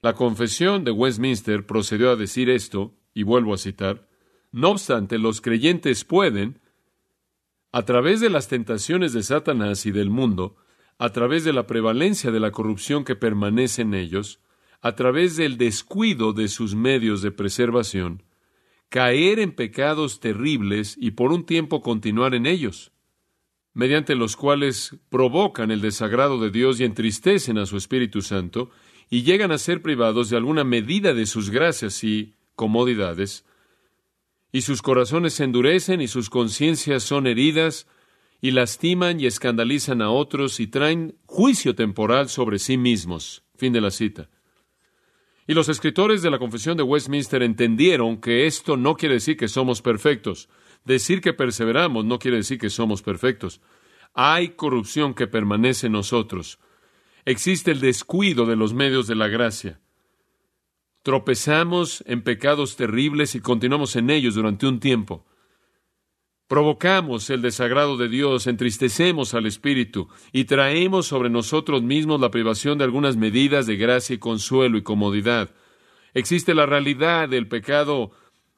La 0.00 0.14
confesión 0.14 0.84
de 0.84 0.92
Westminster 0.92 1.66
procedió 1.66 2.12
a 2.12 2.14
decir 2.14 2.48
esto, 2.48 2.94
y 3.12 3.24
vuelvo 3.24 3.54
a 3.54 3.58
citar, 3.58 4.06
no 4.52 4.70
obstante, 4.70 5.18
los 5.18 5.40
creyentes 5.40 6.04
pueden, 6.04 6.60
a 7.72 7.84
través 7.84 8.20
de 8.20 8.30
las 8.30 8.46
tentaciones 8.46 9.12
de 9.12 9.24
Satanás 9.24 9.84
y 9.84 9.90
del 9.90 10.10
mundo, 10.10 10.58
a 10.98 11.10
través 11.10 11.42
de 11.42 11.52
la 11.52 11.66
prevalencia 11.66 12.30
de 12.30 12.38
la 12.38 12.52
corrupción 12.52 13.04
que 13.04 13.16
permanece 13.16 13.82
en 13.82 13.94
ellos, 13.94 14.38
a 14.80 14.94
través 14.94 15.36
del 15.36 15.58
descuido 15.58 16.32
de 16.34 16.46
sus 16.46 16.76
medios 16.76 17.20
de 17.20 17.32
preservación, 17.32 18.22
caer 18.88 19.38
en 19.38 19.52
pecados 19.52 20.20
terribles 20.20 20.96
y 20.98 21.12
por 21.12 21.32
un 21.32 21.44
tiempo 21.44 21.82
continuar 21.82 22.34
en 22.34 22.46
ellos, 22.46 22.92
mediante 23.74 24.14
los 24.14 24.36
cuales 24.36 24.96
provocan 25.10 25.70
el 25.70 25.80
desagrado 25.80 26.40
de 26.40 26.50
Dios 26.50 26.80
y 26.80 26.84
entristecen 26.84 27.58
a 27.58 27.66
su 27.66 27.76
Espíritu 27.76 28.22
Santo, 28.22 28.70
y 29.10 29.22
llegan 29.22 29.52
a 29.52 29.58
ser 29.58 29.80
privados 29.80 30.28
de 30.28 30.36
alguna 30.36 30.64
medida 30.64 31.14
de 31.14 31.26
sus 31.26 31.50
gracias 31.50 32.04
y 32.04 32.34
comodidades, 32.54 33.44
y 34.52 34.62
sus 34.62 34.82
corazones 34.82 35.34
se 35.34 35.44
endurecen 35.44 36.00
y 36.00 36.08
sus 36.08 36.30
conciencias 36.30 37.02
son 37.02 37.26
heridas, 37.26 37.86
y 38.40 38.52
lastiman 38.52 39.20
y 39.20 39.26
escandalizan 39.26 40.00
a 40.00 40.10
otros 40.10 40.60
y 40.60 40.68
traen 40.68 41.16
juicio 41.26 41.74
temporal 41.74 42.28
sobre 42.28 42.58
sí 42.58 42.76
mismos. 42.76 43.42
Fin 43.56 43.72
de 43.72 43.80
la 43.80 43.90
cita. 43.90 44.30
Y 45.48 45.54
los 45.54 45.70
escritores 45.70 46.20
de 46.20 46.30
la 46.30 46.38
Confesión 46.38 46.76
de 46.76 46.82
Westminster 46.82 47.42
entendieron 47.42 48.20
que 48.20 48.46
esto 48.46 48.76
no 48.76 48.96
quiere 48.96 49.14
decir 49.14 49.38
que 49.38 49.48
somos 49.48 49.80
perfectos. 49.80 50.50
Decir 50.84 51.22
que 51.22 51.32
perseveramos 51.32 52.04
no 52.04 52.18
quiere 52.18 52.36
decir 52.36 52.58
que 52.58 52.68
somos 52.68 53.00
perfectos. 53.00 53.62
Hay 54.12 54.50
corrupción 54.50 55.14
que 55.14 55.26
permanece 55.26 55.86
en 55.86 55.94
nosotros. 55.94 56.58
Existe 57.24 57.70
el 57.70 57.80
descuido 57.80 58.44
de 58.44 58.56
los 58.56 58.74
medios 58.74 59.06
de 59.06 59.14
la 59.14 59.28
gracia. 59.28 59.80
Tropezamos 61.02 62.04
en 62.06 62.20
pecados 62.20 62.76
terribles 62.76 63.34
y 63.34 63.40
continuamos 63.40 63.96
en 63.96 64.10
ellos 64.10 64.34
durante 64.34 64.66
un 64.66 64.80
tiempo. 64.80 65.24
Provocamos 66.48 67.28
el 67.28 67.42
desagrado 67.42 67.98
de 67.98 68.08
Dios, 68.08 68.46
entristecemos 68.46 69.34
al 69.34 69.44
Espíritu 69.44 70.08
y 70.32 70.44
traemos 70.44 71.06
sobre 71.06 71.28
nosotros 71.28 71.82
mismos 71.82 72.22
la 72.22 72.30
privación 72.30 72.78
de 72.78 72.84
algunas 72.84 73.18
medidas 73.18 73.66
de 73.66 73.76
gracia 73.76 74.14
y 74.14 74.18
consuelo 74.18 74.78
y 74.78 74.82
comodidad. 74.82 75.50
Existe 76.14 76.54
la 76.54 76.64
realidad 76.64 77.28
del 77.28 77.48
pecado 77.48 78.12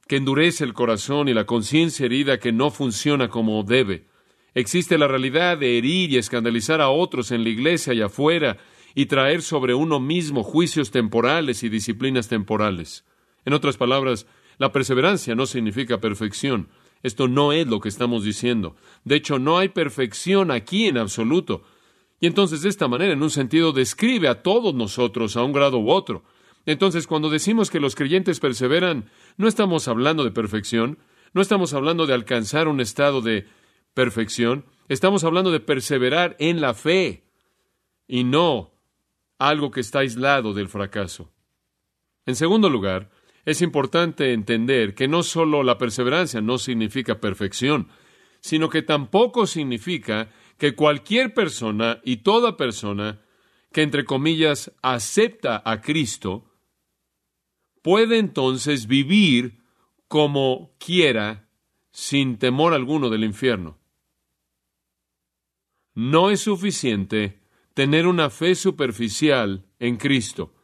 que 0.07 0.17
endurece 0.17 0.63
el 0.63 0.73
corazón 0.73 1.29
y 1.29 1.35
la 1.35 1.47
conciencia 1.47 2.07
herida 2.07 2.39
que 2.39 2.53
no 2.53 2.71
funciona 2.71 3.29
como 3.29 3.65
debe. 3.65 4.07
Existe 4.55 4.97
la 4.97 5.09
realidad 5.09 5.59
de 5.59 5.77
herir 5.77 6.13
y 6.13 6.17
escandalizar 6.17 6.81
a 6.81 6.91
otros 6.91 7.33
en 7.33 7.43
la 7.43 7.51
iglesia 7.51 7.93
y 7.93 8.03
afuera 8.03 8.57
y 8.95 9.07
traer 9.07 9.43
sobre 9.43 9.75
uno 9.75 9.99
mismo 9.99 10.45
juicios 10.45 10.93
temporales 10.93 11.65
y 11.65 11.69
disciplinas 11.69 12.29
temporales. 12.29 13.05
En 13.45 13.53
otras 13.53 13.77
palabras, 13.77 14.29
la 14.59 14.71
perseverancia 14.71 15.35
no 15.35 15.47
significa 15.47 16.01
perfección. 16.01 16.69
Esto 17.03 17.29
no 17.29 17.53
es 17.53 17.67
lo 17.67 17.81
que 17.81 17.89
estamos 17.89 18.25
diciendo. 18.25 18.77
De 19.05 19.17
hecho, 19.17 19.39
no 19.39 19.59
hay 19.59 19.69
perfección 19.69 20.51
aquí 20.51 20.87
en 20.87 20.99
absoluto. 20.99 21.63
Y 22.21 22.27
entonces, 22.27 22.63
de 22.63 22.69
esta 22.69 22.89
manera, 22.89 23.13
en 23.13 23.23
un 23.23 23.31
sentido, 23.31 23.73
describe 23.73 24.29
a 24.29 24.43
todos 24.43 24.75
nosotros 24.75 25.37
a 25.37 25.43
un 25.43 25.53
grado 25.53 25.79
u 25.79 25.91
otro. 25.91 26.23
Entonces, 26.67 27.07
cuando 27.07 27.31
decimos 27.31 27.71
que 27.71 27.81
los 27.81 27.95
creyentes 27.95 28.41
perseveran, 28.41 29.11
no 29.39 29.49
estamos 29.49 29.89
hablando 29.89 30.25
de 30.25 30.31
perfección, 30.31 30.99
no 31.33 31.41
estamos 31.41 31.73
hablando 31.73 32.07
de 32.07 32.15
alcanzar 32.15 32.69
un 32.69 32.81
estado 32.81 33.23
de 33.23 33.47
perfección, 33.95 34.67
estamos 34.89 35.25
hablando 35.25 35.51
de 35.51 35.61
perseverar 35.61 36.37
en 36.39 36.61
la 36.61 36.75
fe 36.75 37.25
y 38.07 38.25
no 38.25 38.73
algo 39.39 39.71
que 39.71 39.81
está 39.81 40.01
aislado 40.01 40.53
del 40.53 40.69
fracaso. 40.69 41.33
En 42.27 42.37
segundo 42.37 42.69
lugar, 42.69 43.11
es 43.45 43.63
importante 43.63 44.33
entender 44.33 44.95
que 44.95 45.09
no 45.09 45.23
solo 45.23 45.63
la 45.63 45.79
perseverancia 45.79 46.41
no 46.41 46.59
significa 46.59 47.21
perfección, 47.21 47.89
sino 48.41 48.69
que 48.69 48.83
tampoco 48.83 49.47
significa 49.47 50.31
que 50.59 50.75
cualquier 50.75 51.35
persona 51.35 52.01
y 52.05 52.19
toda 52.19 52.57
persona 52.57 53.23
que, 53.73 53.83
entre 53.83 54.05
comillas, 54.05 54.73
acepta 54.83 55.63
a 55.65 55.81
Cristo, 55.81 56.51
puede 57.83 58.19
entonces 58.19 58.87
vivir 58.87 59.61
como 60.09 60.77
quiera 60.79 61.49
sin 61.93 62.39
temor 62.39 62.75
alguno 62.75 63.11
del 63.11 63.25
infierno. 63.25 63.79
No 65.95 66.31
es 66.31 66.41
suficiente 66.41 67.41
tener 67.75 68.07
una 68.07 68.31
fe 68.31 68.55
superficial 68.55 69.67
en 69.79 69.97
Cristo. 69.97 70.55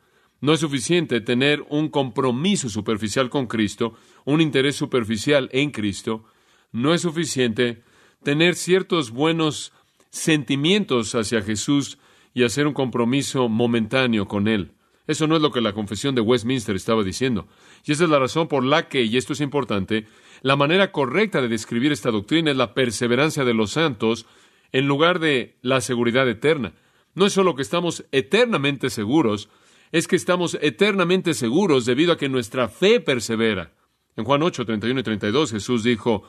No 0.41 0.53
es 0.53 0.61
suficiente 0.61 1.21
tener 1.21 1.65
un 1.69 1.89
compromiso 1.89 2.69
superficial 2.69 3.31
con 3.31 3.47
Cristo, 3.47 3.95
un 4.25 4.41
interés 4.41 4.77
superficial 4.77 5.49
en 5.53 5.71
Cristo. 5.71 6.25
No 6.73 6.93
es 6.93 7.03
suficiente 7.03 7.83
tener 8.23 8.55
ciertos 8.55 9.11
buenos 9.11 9.73
sentimientos 10.11 11.15
hacia 11.15 11.43
Jesús 11.43 11.99
y 12.35 12.45
hacer 12.45 12.67
un 12.67 12.75
compromiso 12.75 13.49
momentáneo 13.49 14.29
con 14.29 14.47
Él. 14.47 14.73
Eso 15.07 15.27
no 15.27 15.37
es 15.37 15.43
lo 15.43 15.53
que 15.53 15.61
la 15.61 15.73
confesión 15.73 16.15
de 16.15 16.21
Westminster 16.21 16.75
estaba 16.75 17.03
diciendo. 17.03 17.47
Y 17.85 17.93
esa 17.93 18.05
es 18.05 18.11
la 18.11 18.19
razón 18.19 18.49
por 18.49 18.65
la 18.65 18.89
que, 18.89 19.05
y 19.05 19.17
esto 19.17 19.33
es 19.33 19.41
importante, 19.41 20.07
la 20.43 20.57
manera 20.57 20.93
correcta 20.93 21.41
de 21.41 21.49
describir 21.49 21.93
esta 21.93 22.11
doctrina 22.11 22.51
es 22.51 22.57
la 22.57 22.75
perseverancia 22.75 23.45
de 23.45 23.55
los 23.55 23.71
santos 23.71 24.27
en 24.73 24.87
lugar 24.87 25.21
de 25.21 25.57
la 25.63 25.81
seguridad 25.81 26.29
eterna. 26.29 26.75
No 27.15 27.27
es 27.27 27.33
solo 27.33 27.55
que 27.55 27.63
estamos 27.63 28.05
eternamente 28.13 28.91
seguros, 28.91 29.49
es 29.93 30.09
que 30.09 30.17
estamos 30.17 30.59
eternamente 30.61 31.35
seguros 31.35 31.87
debido 31.87 32.13
a 32.13 32.19
que 32.19 32.29
nuestra 32.29 32.69
fe 32.69 33.01
persevera. 33.01 33.73
En 34.17 34.25
Juan 34.25 34.43
8, 34.43 34.65
31 34.65 35.01
y 35.01 35.03
32 35.03 35.53
Jesús 35.53 35.83
dijo, 35.83 36.25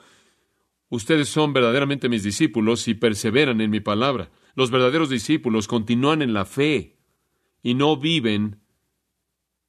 Ustedes 0.89 1.27
son 1.27 1.51
verdaderamente 1.51 2.07
mis 2.07 2.23
discípulos 2.23 2.87
y 2.87 2.93
perseveran 2.93 3.59
en 3.59 3.69
mi 3.69 3.81
palabra. 3.81 4.31
Los 4.55 4.71
verdaderos 4.71 5.09
discípulos 5.09 5.67
continúan 5.67 6.21
en 6.21 6.33
la 6.33 6.45
fe 6.45 6.97
y 7.61 7.73
no 7.73 7.97
viven 7.97 8.61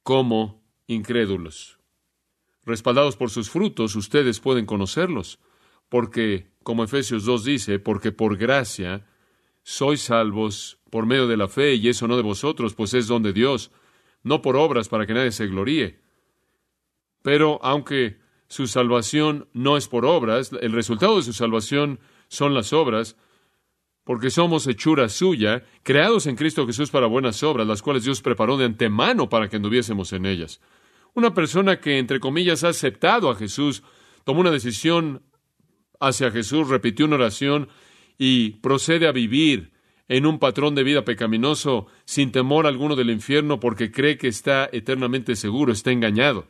como 0.03 0.63
incrédulos. 0.87 1.79
Respaldados 2.63 3.17
por 3.17 3.31
sus 3.31 3.49
frutos, 3.49 3.95
ustedes 3.95 4.39
pueden 4.39 4.65
conocerlos, 4.65 5.39
porque, 5.89 6.51
como 6.63 6.83
Efesios 6.83 7.25
2 7.25 7.43
dice, 7.43 7.79
porque 7.79 8.11
por 8.11 8.37
gracia 8.37 9.05
sois 9.63 10.01
salvos 10.01 10.79
por 10.89 11.05
medio 11.05 11.27
de 11.27 11.37
la 11.37 11.47
fe, 11.47 11.75
y 11.75 11.89
eso 11.89 12.07
no 12.07 12.15
de 12.15 12.23
vosotros, 12.23 12.75
pues 12.75 12.93
es 12.93 13.07
don 13.07 13.23
de 13.23 13.33
Dios, 13.33 13.71
no 14.23 14.41
por 14.41 14.55
obras 14.55 14.89
para 14.89 15.05
que 15.05 15.13
nadie 15.13 15.31
se 15.31 15.47
gloríe. 15.47 15.99
Pero 17.21 17.59
aunque 17.63 18.19
su 18.47 18.67
salvación 18.67 19.47
no 19.53 19.77
es 19.77 19.87
por 19.87 20.05
obras, 20.05 20.51
el 20.61 20.71
resultado 20.71 21.17
de 21.17 21.23
su 21.23 21.33
salvación 21.33 21.99
son 22.27 22.53
las 22.53 22.73
obras, 22.73 23.15
porque 24.03 24.31
somos 24.31 24.65
hechura 24.65 25.07
suya, 25.09 25.63
creados 25.83 26.25
en 26.25 26.35
Cristo 26.35 26.65
Jesús 26.65 26.89
para 26.89 27.05
buenas 27.05 27.43
obras, 27.43 27.67
las 27.67 27.81
cuales 27.81 28.03
Dios 28.03 28.21
preparó 28.21 28.57
de 28.57 28.65
antemano 28.65 29.29
para 29.29 29.49
que 29.49 29.57
anduviésemos 29.57 30.13
en 30.13 30.25
ellas. 30.25 30.61
Una 31.13 31.33
persona 31.33 31.79
que, 31.79 31.99
entre 31.99 32.19
comillas, 32.19 32.63
ha 32.63 32.69
aceptado 32.69 33.29
a 33.29 33.35
Jesús, 33.35 33.83
tomó 34.23 34.41
una 34.41 34.51
decisión 34.51 35.21
hacia 35.99 36.31
Jesús, 36.31 36.69
repitió 36.69 37.05
una 37.05 37.17
oración 37.17 37.67
y 38.17 38.51
procede 38.61 39.07
a 39.07 39.11
vivir 39.11 39.71
en 40.09 40.25
un 40.25 40.39
patrón 40.39 40.75
de 40.75 40.83
vida 40.83 41.05
pecaminoso 41.05 41.87
sin 42.03 42.31
temor 42.31 42.67
alguno 42.67 42.95
del 42.95 43.11
infierno 43.11 43.59
porque 43.59 43.91
cree 43.91 44.17
que 44.17 44.27
está 44.27 44.67
eternamente 44.73 45.35
seguro, 45.35 45.71
está 45.71 45.91
engañado. 45.91 46.47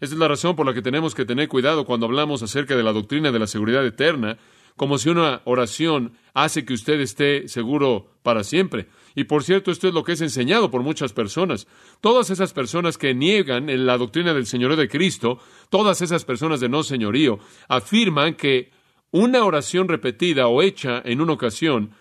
Esa 0.00 0.14
es 0.14 0.18
la 0.18 0.28
razón 0.28 0.56
por 0.56 0.66
la 0.66 0.74
que 0.74 0.82
tenemos 0.82 1.14
que 1.14 1.24
tener 1.24 1.48
cuidado 1.48 1.84
cuando 1.84 2.06
hablamos 2.06 2.42
acerca 2.42 2.74
de 2.74 2.82
la 2.82 2.92
doctrina 2.92 3.32
de 3.32 3.38
la 3.38 3.46
seguridad 3.46 3.86
eterna, 3.86 4.38
como 4.76 4.98
si 4.98 5.08
una 5.08 5.42
oración 5.44 6.12
hace 6.34 6.64
que 6.64 6.74
usted 6.74 7.00
esté 7.00 7.48
seguro 7.48 8.10
para 8.22 8.44
siempre. 8.44 8.88
Y 9.14 9.24
por 9.24 9.42
cierto, 9.42 9.70
esto 9.70 9.88
es 9.88 9.94
lo 9.94 10.04
que 10.04 10.12
es 10.12 10.20
enseñado 10.20 10.70
por 10.70 10.82
muchas 10.82 11.14
personas. 11.14 11.66
Todas 12.02 12.28
esas 12.28 12.52
personas 12.52 12.98
que 12.98 13.14
niegan 13.14 13.86
la 13.86 13.96
doctrina 13.96 14.34
del 14.34 14.46
señorío 14.46 14.76
de 14.76 14.88
Cristo, 14.88 15.38
todas 15.70 16.02
esas 16.02 16.26
personas 16.26 16.60
de 16.60 16.68
no 16.68 16.82
señorío, 16.82 17.38
afirman 17.68 18.34
que 18.34 18.70
una 19.10 19.44
oración 19.44 19.88
repetida 19.88 20.48
o 20.48 20.60
hecha 20.60 21.00
en 21.04 21.22
una 21.22 21.32
ocasión 21.32 21.92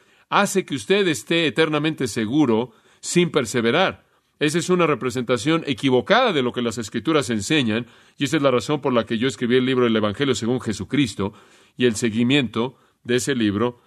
hace 0.42 0.66
que 0.66 0.76
usted 0.76 1.08
esté 1.08 1.48
eternamente 1.48 2.08
seguro 2.08 2.72
sin 3.00 3.32
perseverar. 3.32 4.06
Esa 4.38 4.60
es 4.60 4.70
una 4.70 4.86
representación 4.86 5.64
equivocada 5.66 6.34
de 6.34 6.44
lo 6.44 6.52
que 6.52 6.62
las 6.62 6.78
escrituras 6.78 7.30
enseñan, 7.30 7.88
y 8.18 8.26
esa 8.26 8.36
es 8.36 8.44
la 8.44 8.52
razón 8.52 8.82
por 8.82 8.92
la 8.92 9.06
que 9.06 9.18
yo 9.18 9.30
escribí 9.30 9.56
el 9.56 9.66
libro 9.66 9.88
El 9.88 9.96
Evangelio 9.96 10.36
según 10.36 10.60
Jesucristo 10.60 11.32
y 11.78 11.86
el 11.86 11.96
seguimiento 11.96 12.78
de 13.06 13.16
ese 13.16 13.34
libro, 13.34 13.80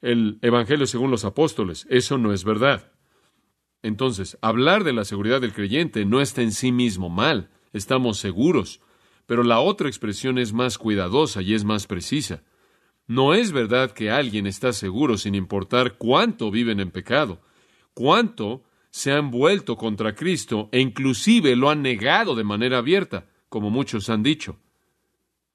el 0.00 0.38
Evangelio 0.40 0.86
según 0.86 1.10
los 1.10 1.26
apóstoles. 1.26 1.86
Eso 1.90 2.16
no 2.16 2.32
es 2.32 2.44
verdad. 2.44 2.90
Entonces, 3.82 4.38
hablar 4.40 4.84
de 4.84 4.94
la 4.94 5.04
seguridad 5.04 5.42
del 5.42 5.52
creyente 5.52 6.06
no 6.06 6.22
está 6.22 6.40
en 6.40 6.52
sí 6.52 6.72
mismo 6.72 7.10
mal. 7.10 7.50
estamos 7.74 8.18
seguros. 8.18 8.80
Pero 9.26 9.42
la 9.42 9.60
otra 9.60 9.88
expresión 9.88 10.38
es 10.38 10.54
más 10.54 10.78
cuidadosa 10.78 11.42
y 11.42 11.54
es 11.54 11.64
más 11.64 11.86
precisa. 11.86 12.42
No 13.12 13.34
es 13.34 13.52
verdad 13.52 13.90
que 13.90 14.10
alguien 14.10 14.46
está 14.46 14.72
seguro 14.72 15.18
sin 15.18 15.34
importar 15.34 15.98
cuánto 15.98 16.50
viven 16.50 16.80
en 16.80 16.90
pecado, 16.90 17.42
cuánto 17.92 18.64
se 18.88 19.12
han 19.12 19.30
vuelto 19.30 19.76
contra 19.76 20.14
Cristo 20.14 20.70
e 20.72 20.80
inclusive 20.80 21.54
lo 21.54 21.68
han 21.68 21.82
negado 21.82 22.34
de 22.34 22.42
manera 22.42 22.78
abierta, 22.78 23.28
como 23.50 23.68
muchos 23.68 24.08
han 24.08 24.22
dicho. 24.22 24.60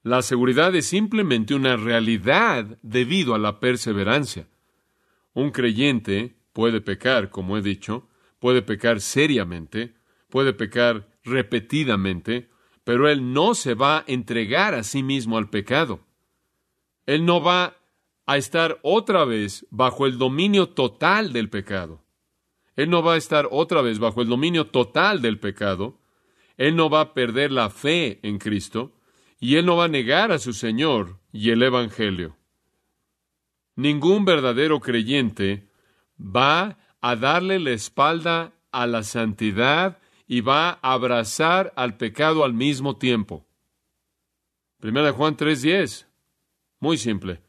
La 0.04 0.22
seguridad 0.22 0.72
es 0.76 0.86
simplemente 0.86 1.52
una 1.52 1.76
realidad 1.76 2.78
debido 2.82 3.34
a 3.34 3.38
la 3.38 3.58
perseverancia. 3.58 4.46
Un 5.34 5.50
creyente 5.50 6.36
puede 6.52 6.80
pecar, 6.80 7.28
como 7.28 7.58
he 7.58 7.60
dicho, 7.60 8.08
puede 8.38 8.62
pecar 8.62 9.00
seriamente, 9.00 9.96
puede 10.30 10.52
pecar 10.52 11.08
repetidamente, 11.24 12.50
pero 12.84 13.08
él 13.08 13.32
no 13.32 13.56
se 13.56 13.74
va 13.74 13.98
a 13.98 14.04
entregar 14.06 14.74
a 14.74 14.84
sí 14.84 15.02
mismo 15.02 15.38
al 15.38 15.50
pecado. 15.50 16.06
Él 17.08 17.24
no 17.24 17.40
va 17.40 17.74
a 18.26 18.36
estar 18.36 18.80
otra 18.82 19.24
vez 19.24 19.66
bajo 19.70 20.04
el 20.04 20.18
dominio 20.18 20.68
total 20.68 21.32
del 21.32 21.48
pecado. 21.48 22.04
Él 22.76 22.90
no 22.90 23.02
va 23.02 23.14
a 23.14 23.16
estar 23.16 23.48
otra 23.50 23.80
vez 23.80 23.98
bajo 23.98 24.20
el 24.20 24.28
dominio 24.28 24.66
total 24.66 25.22
del 25.22 25.40
pecado. 25.40 25.98
Él 26.58 26.76
no 26.76 26.90
va 26.90 27.00
a 27.00 27.14
perder 27.14 27.50
la 27.50 27.70
fe 27.70 28.20
en 28.22 28.36
Cristo 28.36 28.92
y 29.40 29.56
él 29.56 29.64
no 29.64 29.76
va 29.76 29.84
a 29.84 29.88
negar 29.88 30.32
a 30.32 30.38
su 30.38 30.52
Señor 30.52 31.18
y 31.32 31.48
el 31.48 31.62
Evangelio. 31.62 32.36
Ningún 33.74 34.26
verdadero 34.26 34.78
creyente 34.80 35.70
va 36.20 36.76
a 37.00 37.16
darle 37.16 37.58
la 37.58 37.70
espalda 37.70 38.52
a 38.70 38.86
la 38.86 39.02
santidad 39.02 39.98
y 40.26 40.42
va 40.42 40.78
a 40.82 40.92
abrazar 40.92 41.72
al 41.74 41.96
pecado 41.96 42.44
al 42.44 42.52
mismo 42.52 42.98
tiempo. 42.98 43.46
Primera 44.78 45.14
Juan 45.14 45.38
3:10. 45.38 46.07
Muy 46.80 46.96
simple. 46.96 47.40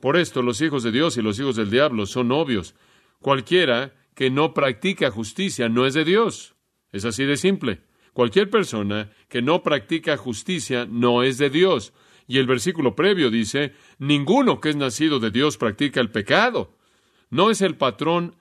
Por 0.00 0.16
esto 0.16 0.42
los 0.42 0.60
hijos 0.60 0.82
de 0.82 0.92
Dios 0.92 1.16
y 1.16 1.22
los 1.22 1.38
hijos 1.38 1.56
del 1.56 1.70
diablo 1.70 2.06
son 2.06 2.32
obvios. 2.32 2.74
Cualquiera 3.20 3.94
que 4.14 4.30
no 4.30 4.54
practica 4.54 5.10
justicia 5.10 5.68
no 5.68 5.86
es 5.86 5.94
de 5.94 6.04
Dios. 6.04 6.54
Es 6.92 7.04
así 7.04 7.24
de 7.24 7.36
simple. 7.36 7.82
Cualquier 8.12 8.50
persona 8.50 9.10
que 9.28 9.42
no 9.42 9.62
practica 9.62 10.16
justicia 10.16 10.86
no 10.86 11.22
es 11.22 11.38
de 11.38 11.50
Dios. 11.50 11.92
Y 12.26 12.38
el 12.38 12.46
versículo 12.46 12.94
previo 12.94 13.30
dice, 13.30 13.74
ninguno 13.98 14.60
que 14.60 14.70
es 14.70 14.76
nacido 14.76 15.20
de 15.20 15.30
Dios 15.30 15.56
practica 15.56 16.00
el 16.00 16.10
pecado. 16.10 16.76
No 17.28 17.50
es 17.50 17.60
el 17.60 17.76
patrón 17.76 18.36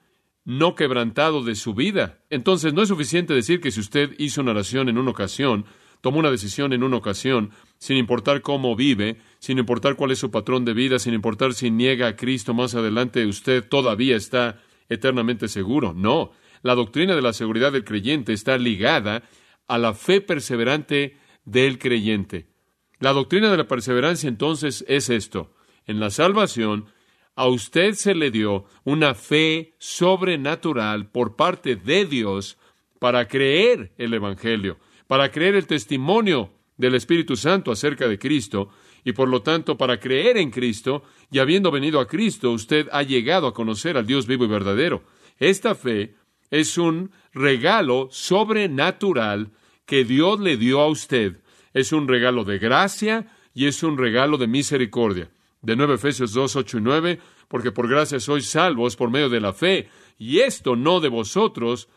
no 0.45 0.75
quebrantado 0.75 1.43
de 1.43 1.55
su 1.55 1.73
vida. 1.73 2.19
Entonces 2.29 2.73
no 2.73 2.81
es 2.81 2.89
suficiente 2.89 3.33
decir 3.33 3.61
que 3.61 3.71
si 3.71 3.79
usted 3.79 4.15
hizo 4.17 4.41
una 4.41 4.51
oración 4.51 4.89
en 4.89 4.97
una 4.97 5.11
ocasión, 5.11 5.65
tomó 6.01 6.19
una 6.19 6.31
decisión 6.31 6.73
en 6.73 6.83
una 6.83 6.97
ocasión, 6.97 7.51
sin 7.77 7.97
importar 7.97 8.41
cómo 8.41 8.75
vive, 8.75 9.17
sin 9.39 9.57
importar 9.57 9.95
cuál 9.95 10.11
es 10.11 10.19
su 10.19 10.31
patrón 10.31 10.65
de 10.65 10.73
vida, 10.73 10.99
sin 10.99 11.13
importar 11.13 11.53
si 11.53 11.71
niega 11.71 12.07
a 12.07 12.15
Cristo 12.15 12.53
más 12.53 12.75
adelante, 12.75 13.25
usted 13.25 13.67
todavía 13.67 14.15
está 14.15 14.61
eternamente 14.89 15.47
seguro. 15.47 15.93
No, 15.93 16.31
la 16.61 16.75
doctrina 16.75 17.15
de 17.15 17.21
la 17.21 17.33
seguridad 17.33 17.71
del 17.71 17.85
creyente 17.85 18.33
está 18.33 18.57
ligada 18.57 19.23
a 19.67 19.77
la 19.77 19.93
fe 19.93 20.21
perseverante 20.21 21.17
del 21.45 21.79
creyente. 21.79 22.47
La 22.99 23.13
doctrina 23.13 23.49
de 23.49 23.57
la 23.57 23.67
perseverancia 23.67 24.27
entonces 24.27 24.83
es 24.87 25.09
esto. 25.09 25.53
En 25.85 25.99
la 25.99 26.09
salvación, 26.09 26.87
a 27.35 27.47
usted 27.47 27.93
se 27.93 28.13
le 28.13 28.31
dio 28.31 28.65
una 28.83 29.15
fe 29.15 29.75
sobrenatural 29.79 31.09
por 31.09 31.37
parte 31.37 31.77
de 31.77 32.05
Dios 32.05 32.57
para 32.99 33.29
creer 33.29 33.93
el 33.97 34.13
Evangelio, 34.13 34.77
para 35.09 35.31
creer 35.31 35.55
el 35.55 35.65
testimonio 35.65 36.51
del 36.77 36.93
Espíritu 36.93 37.35
Santo 37.35 37.71
acerca 37.71 38.07
de 38.07 38.19
Cristo, 38.19 38.69
y 39.03 39.13
por 39.13 39.27
lo 39.27 39.41
tanto 39.41 39.75
para 39.75 39.99
creer 39.99 40.37
en 40.37 40.51
Cristo, 40.51 41.01
y 41.31 41.39
habiendo 41.39 41.71
venido 41.71 41.99
a 41.99 42.05
Cristo, 42.05 42.51
usted 42.51 42.87
ha 42.91 43.01
llegado 43.01 43.47
a 43.47 43.53
conocer 43.55 43.97
al 43.97 44.05
Dios 44.05 44.27
vivo 44.27 44.45
y 44.45 44.49
verdadero. 44.49 45.01
Esta 45.39 45.73
fe 45.73 46.13
es 46.51 46.77
un 46.77 47.09
regalo 47.33 48.07
sobrenatural 48.11 49.49
que 49.87 50.05
Dios 50.05 50.39
le 50.39 50.57
dio 50.57 50.79
a 50.79 50.87
usted. 50.87 51.41
Es 51.73 51.91
un 51.91 52.07
regalo 52.07 52.43
de 52.43 52.59
gracia 52.59 53.33
y 53.55 53.65
es 53.65 53.81
un 53.81 53.97
regalo 53.97 54.37
de 54.37 54.45
misericordia. 54.45 55.31
De 55.63 55.75
nuevo 55.75 55.95
Efesios 55.95 56.33
2, 56.33 56.55
8 56.55 56.77
y 56.77 56.81
9, 56.81 57.19
porque 57.47 57.71
por 57.71 57.89
gracia 57.89 58.19
sois 58.19 58.45
salvos 58.45 58.95
por 58.95 59.09
medio 59.09 59.29
de 59.29 59.41
la 59.41 59.53
fe, 59.53 59.89
y 60.19 60.41
esto 60.41 60.75
no 60.75 60.99
de 60.99 61.09
vosotros, 61.09 61.89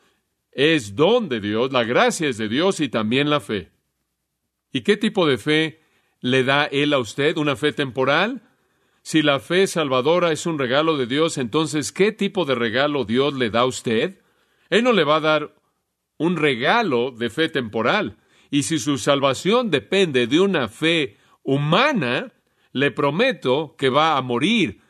es 0.52 0.94
don 0.94 1.28
de 1.28 1.40
Dios, 1.40 1.72
la 1.72 1.84
gracia 1.84 2.28
es 2.28 2.36
de 2.36 2.48
Dios 2.48 2.80
y 2.80 2.88
también 2.88 3.30
la 3.30 3.40
fe. 3.40 3.70
¿Y 4.70 4.82
qué 4.82 4.96
tipo 4.96 5.26
de 5.26 5.38
fe 5.38 5.80
le 6.20 6.44
da 6.44 6.64
Él 6.66 6.92
a 6.92 6.98
usted? 6.98 7.36
¿Una 7.36 7.56
fe 7.56 7.72
temporal? 7.72 8.42
Si 9.02 9.22
la 9.22 9.40
fe 9.40 9.66
salvadora 9.66 10.30
es 10.30 10.46
un 10.46 10.58
regalo 10.58 10.96
de 10.96 11.06
Dios, 11.06 11.36
entonces, 11.36 11.90
¿qué 11.90 12.12
tipo 12.12 12.44
de 12.44 12.54
regalo 12.54 13.04
Dios 13.04 13.34
le 13.34 13.50
da 13.50 13.60
a 13.60 13.66
usted? 13.66 14.20
Él 14.70 14.84
no 14.84 14.92
le 14.92 15.04
va 15.04 15.16
a 15.16 15.20
dar 15.20 15.54
un 16.18 16.36
regalo 16.36 17.10
de 17.10 17.28
fe 17.28 17.48
temporal. 17.48 18.16
Y 18.50 18.62
si 18.62 18.78
su 18.78 18.98
salvación 18.98 19.70
depende 19.70 20.26
de 20.26 20.38
una 20.40 20.68
fe 20.68 21.16
humana, 21.42 22.32
le 22.72 22.90
prometo 22.90 23.74
que 23.76 23.88
va 23.88 24.16
a 24.16 24.22
morir. 24.22 24.80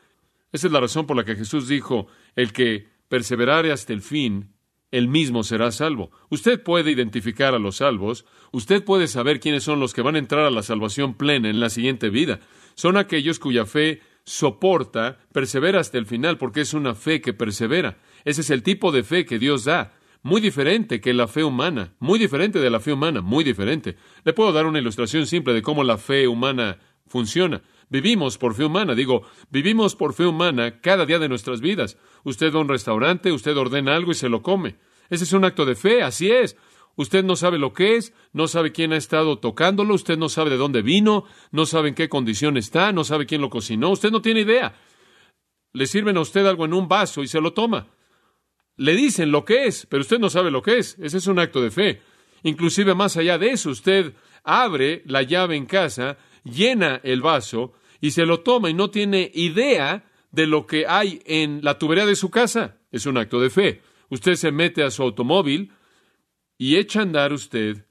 Esa 0.51 0.67
es 0.67 0.73
la 0.73 0.79
razón 0.79 1.07
por 1.07 1.17
la 1.17 1.25
que 1.25 1.35
Jesús 1.35 1.67
dijo, 1.67 2.07
el 2.35 2.53
que 2.53 2.87
perseverare 3.09 3.71
hasta 3.71 3.93
el 3.93 4.01
fin, 4.01 4.53
él 4.93 5.07
mismo 5.07 5.43
será 5.43 5.71
salvo. 5.71 6.11
Usted 6.29 6.61
puede 6.61 6.91
identificar 6.91 7.55
a 7.55 7.59
los 7.59 7.77
salvos, 7.77 8.25
usted 8.51 8.83
puede 8.83 9.07
saber 9.07 9.39
quiénes 9.39 9.63
son 9.63 9.79
los 9.79 9.91
que 9.91 10.03
van 10.03 10.15
a 10.15 10.19
entrar 10.19 10.45
a 10.45 10.51
la 10.51 10.61
salvación 10.61 11.15
plena 11.15 11.49
en 11.49 11.59
la 11.59 11.71
siguiente 11.71 12.11
vida. 12.11 12.39
Son 12.75 12.95
aquellos 12.95 13.39
cuya 13.39 13.65
fe 13.65 14.01
soporta, 14.23 15.17
persevera 15.31 15.79
hasta 15.79 15.97
el 15.97 16.05
final, 16.05 16.37
porque 16.37 16.61
es 16.61 16.75
una 16.75 16.93
fe 16.93 17.21
que 17.21 17.33
persevera. 17.33 17.97
Ese 18.23 18.41
es 18.41 18.51
el 18.51 18.61
tipo 18.61 18.91
de 18.91 19.01
fe 19.01 19.25
que 19.25 19.39
Dios 19.39 19.63
da 19.65 19.93
muy 20.21 20.39
diferente 20.41 21.01
que 21.01 21.11
la 21.13 21.27
fe 21.27 21.43
humana, 21.43 21.95
muy 21.99 22.17
diferente 22.17 22.59
de 22.59 22.69
la 22.69 22.79
fe 22.79 22.93
humana, 22.93 23.21
muy 23.21 23.43
diferente. 23.43 23.97
Le 24.23 24.33
puedo 24.33 24.53
dar 24.53 24.67
una 24.67 24.79
ilustración 24.79 25.25
simple 25.25 25.53
de 25.53 25.63
cómo 25.63 25.83
la 25.83 25.97
fe 25.97 26.27
humana 26.27 26.77
funciona. 27.07 27.61
Vivimos 27.89 28.37
por 28.37 28.55
fe 28.55 28.65
humana, 28.65 28.95
digo, 28.95 29.23
vivimos 29.49 29.95
por 29.95 30.13
fe 30.13 30.25
humana 30.25 30.79
cada 30.81 31.05
día 31.05 31.19
de 31.19 31.29
nuestras 31.29 31.61
vidas. 31.61 31.97
Usted 32.23 32.53
va 32.53 32.59
a 32.59 32.61
un 32.61 32.69
restaurante, 32.69 33.31
usted 33.31 33.55
ordena 33.57 33.95
algo 33.95 34.11
y 34.11 34.15
se 34.15 34.29
lo 34.29 34.41
come. 34.41 34.77
Ese 35.09 35.25
es 35.25 35.33
un 35.33 35.45
acto 35.45 35.65
de 35.65 35.75
fe, 35.75 36.01
así 36.01 36.31
es. 36.31 36.57
Usted 36.95 37.23
no 37.23 37.35
sabe 37.35 37.57
lo 37.57 37.73
que 37.73 37.95
es, 37.95 38.13
no 38.33 38.47
sabe 38.47 38.71
quién 38.71 38.93
ha 38.93 38.97
estado 38.97 39.39
tocándolo, 39.39 39.95
usted 39.95 40.17
no 40.17 40.29
sabe 40.29 40.51
de 40.51 40.57
dónde 40.57 40.83
vino, 40.83 41.25
no 41.51 41.65
sabe 41.65 41.89
en 41.89 41.95
qué 41.95 42.07
condición 42.07 42.55
está, 42.55 42.91
no 42.91 43.03
sabe 43.03 43.25
quién 43.25 43.41
lo 43.41 43.49
cocinó, 43.49 43.89
usted 43.89 44.11
no 44.11 44.21
tiene 44.21 44.41
idea. 44.41 44.75
Le 45.73 45.87
sirven 45.87 46.17
a 46.17 46.21
usted 46.21 46.45
algo 46.45 46.65
en 46.65 46.73
un 46.73 46.87
vaso 46.87 47.23
y 47.23 47.27
se 47.27 47.41
lo 47.41 47.53
toma. 47.53 47.87
Le 48.75 48.95
dicen 48.95 49.31
lo 49.31 49.43
que 49.43 49.65
es, 49.65 49.87
pero 49.87 50.01
usted 50.01 50.19
no 50.19 50.29
sabe 50.29 50.51
lo 50.51 50.61
que 50.61 50.77
es. 50.77 50.97
Ese 50.99 51.17
es 51.17 51.27
un 51.27 51.39
acto 51.39 51.61
de 51.61 51.71
fe. 51.71 52.01
Inclusive 52.43 52.93
más 52.93 53.17
allá 53.17 53.37
de 53.37 53.51
eso, 53.51 53.71
usted 53.71 54.13
abre 54.43 55.01
la 55.05 55.23
llave 55.23 55.55
en 55.55 55.65
casa, 55.65 56.17
llena 56.43 56.99
el 57.03 57.21
vaso 57.21 57.73
y 58.01 58.11
se 58.11 58.25
lo 58.25 58.41
toma 58.41 58.69
y 58.69 58.73
no 58.73 58.89
tiene 58.89 59.31
idea 59.33 60.09
de 60.31 60.47
lo 60.47 60.65
que 60.65 60.85
hay 60.87 61.21
en 61.25 61.59
la 61.63 61.77
tubería 61.77 62.05
de 62.05 62.15
su 62.15 62.29
casa. 62.29 62.77
Es 62.91 63.05
un 63.05 63.17
acto 63.17 63.39
de 63.39 63.49
fe. 63.49 63.81
Usted 64.09 64.35
se 64.35 64.51
mete 64.51 64.83
a 64.83 64.91
su 64.91 65.03
automóvil 65.03 65.71
y 66.57 66.75
echa 66.75 66.99
a 66.99 67.03
andar 67.03 67.33
usted 67.33 67.85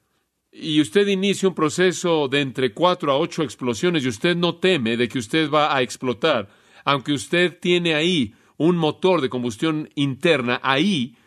y 0.53 0.79
usted 0.79 1.07
inicia 1.07 1.49
un 1.49 1.55
proceso 1.55 2.27
de 2.27 2.41
entre 2.41 2.73
cuatro 2.73 3.11
a 3.11 3.17
ocho 3.17 3.41
explosiones 3.41 4.05
y 4.05 4.09
usted 4.09 4.35
no 4.35 4.55
teme 4.55 4.97
de 4.97 5.07
que 5.07 5.17
usted 5.17 5.49
va 5.49 5.75
a 5.75 5.81
explotar, 5.81 6.47
aunque 6.85 7.11
usted 7.11 7.57
tiene 7.59 7.95
ahí 7.95 8.35
un 8.57 8.77
motor 8.77 9.19
de 9.19 9.29
combustión 9.29 9.89
interna 9.95 10.59
ahí 10.63 11.17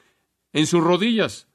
en 0.52 0.66
sus 0.66 0.82
rodillas. 0.82 1.48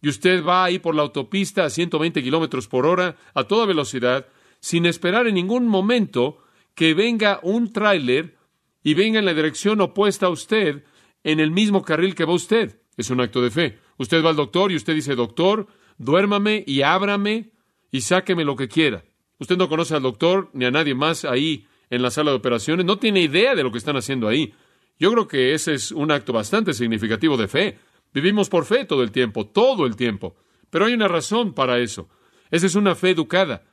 Y 0.00 0.08
usted 0.08 0.42
va 0.42 0.64
ahí 0.64 0.78
por 0.78 0.94
la 0.94 1.02
autopista 1.02 1.64
a 1.64 1.70
120 1.70 2.22
kilómetros 2.22 2.68
por 2.68 2.86
hora 2.86 3.16
a 3.34 3.44
toda 3.44 3.66
velocidad, 3.66 4.26
sin 4.60 4.86
esperar 4.86 5.26
en 5.26 5.34
ningún 5.34 5.66
momento 5.66 6.38
que 6.74 6.94
venga 6.94 7.40
un 7.42 7.72
tráiler 7.72 8.36
y 8.82 8.94
venga 8.94 9.18
en 9.18 9.24
la 9.24 9.34
dirección 9.34 9.80
opuesta 9.80 10.26
a 10.26 10.30
usted 10.30 10.84
en 11.24 11.40
el 11.40 11.50
mismo 11.50 11.82
carril 11.82 12.14
que 12.14 12.24
va 12.24 12.34
usted. 12.34 12.80
Es 12.96 13.10
un 13.10 13.20
acto 13.20 13.42
de 13.42 13.50
fe. 13.50 13.78
Usted 13.96 14.24
va 14.24 14.30
al 14.30 14.36
doctor 14.36 14.72
y 14.72 14.76
usted 14.76 14.94
dice, 14.94 15.14
doctor, 15.14 15.66
duérmame 15.98 16.64
y 16.66 16.82
ábrame 16.82 17.50
y 17.90 18.02
sáqueme 18.02 18.44
lo 18.44 18.56
que 18.56 18.68
quiera. 18.68 19.04
Usted 19.38 19.56
no 19.56 19.68
conoce 19.68 19.94
al 19.94 20.02
doctor 20.02 20.50
ni 20.52 20.64
a 20.64 20.70
nadie 20.70 20.94
más 20.94 21.24
ahí 21.24 21.66
en 21.88 22.02
la 22.02 22.10
sala 22.10 22.30
de 22.30 22.36
operaciones, 22.36 22.86
no 22.86 22.98
tiene 22.98 23.20
idea 23.20 23.54
de 23.54 23.62
lo 23.62 23.72
que 23.72 23.78
están 23.78 23.96
haciendo 23.96 24.28
ahí. 24.28 24.54
Yo 24.98 25.10
creo 25.12 25.26
que 25.26 25.54
ese 25.54 25.74
es 25.74 25.92
un 25.92 26.12
acto 26.12 26.32
bastante 26.32 26.72
significativo 26.72 27.36
de 27.36 27.48
fe. 27.48 27.78
Vivimos 28.12 28.48
por 28.48 28.64
fe 28.64 28.84
todo 28.84 29.02
el 29.02 29.10
tiempo, 29.10 29.46
todo 29.46 29.86
el 29.86 29.96
tiempo. 29.96 30.36
Pero 30.68 30.86
hay 30.86 30.94
una 30.94 31.08
razón 31.08 31.52
para 31.52 31.78
eso. 31.78 32.08
Esa 32.50 32.66
es 32.66 32.74
una 32.74 32.94
fe 32.94 33.10
educada. 33.10 33.64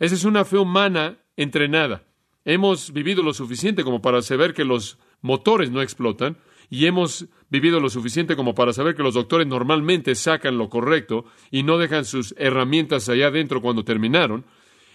Esa 0.00 0.14
es 0.14 0.24
una 0.24 0.46
fe 0.46 0.56
humana 0.56 1.18
entrenada. 1.36 2.04
Hemos 2.46 2.90
vivido 2.90 3.22
lo 3.22 3.34
suficiente 3.34 3.84
como 3.84 4.00
para 4.00 4.22
saber 4.22 4.54
que 4.54 4.64
los 4.64 4.98
motores 5.20 5.70
no 5.70 5.82
explotan 5.82 6.38
y 6.70 6.86
hemos 6.86 7.26
vivido 7.50 7.80
lo 7.80 7.90
suficiente 7.90 8.34
como 8.34 8.54
para 8.54 8.72
saber 8.72 8.94
que 8.94 9.02
los 9.02 9.12
doctores 9.12 9.46
normalmente 9.46 10.14
sacan 10.14 10.56
lo 10.56 10.70
correcto 10.70 11.26
y 11.50 11.64
no 11.64 11.76
dejan 11.76 12.06
sus 12.06 12.34
herramientas 12.38 13.10
allá 13.10 13.26
adentro 13.26 13.60
cuando 13.60 13.84
terminaron. 13.84 14.46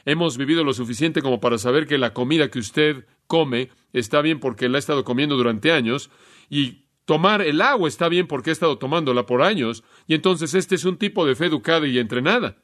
Hemos 0.05 0.37
vivido 0.37 0.63
lo 0.63 0.73
suficiente 0.73 1.21
como 1.21 1.39
para 1.39 1.59
saber 1.59 1.85
que 1.85 1.99
la 1.99 2.13
comida 2.13 2.49
que 2.49 2.57
usted 2.57 3.05
come 3.27 3.69
está 3.93 4.21
bien 4.21 4.39
porque 4.39 4.69
la 4.69 4.77
ha 4.77 4.79
estado 4.79 5.03
comiendo 5.03 5.37
durante 5.37 5.71
años 5.71 6.09
y 6.49 6.85
tomar 7.05 7.43
el 7.43 7.61
agua 7.61 7.87
está 7.87 8.09
bien 8.09 8.25
porque 8.25 8.49
ha 8.49 8.53
estado 8.53 8.79
tomándola 8.79 9.27
por 9.27 9.43
años 9.43 9.83
y 10.07 10.15
entonces 10.15 10.55
este 10.55 10.73
es 10.73 10.83
un 10.83 10.97
tipo 10.97 11.27
de 11.27 11.35
fe 11.35 11.45
educada 11.45 11.85
y 11.85 11.99
entrenada. 11.99 12.57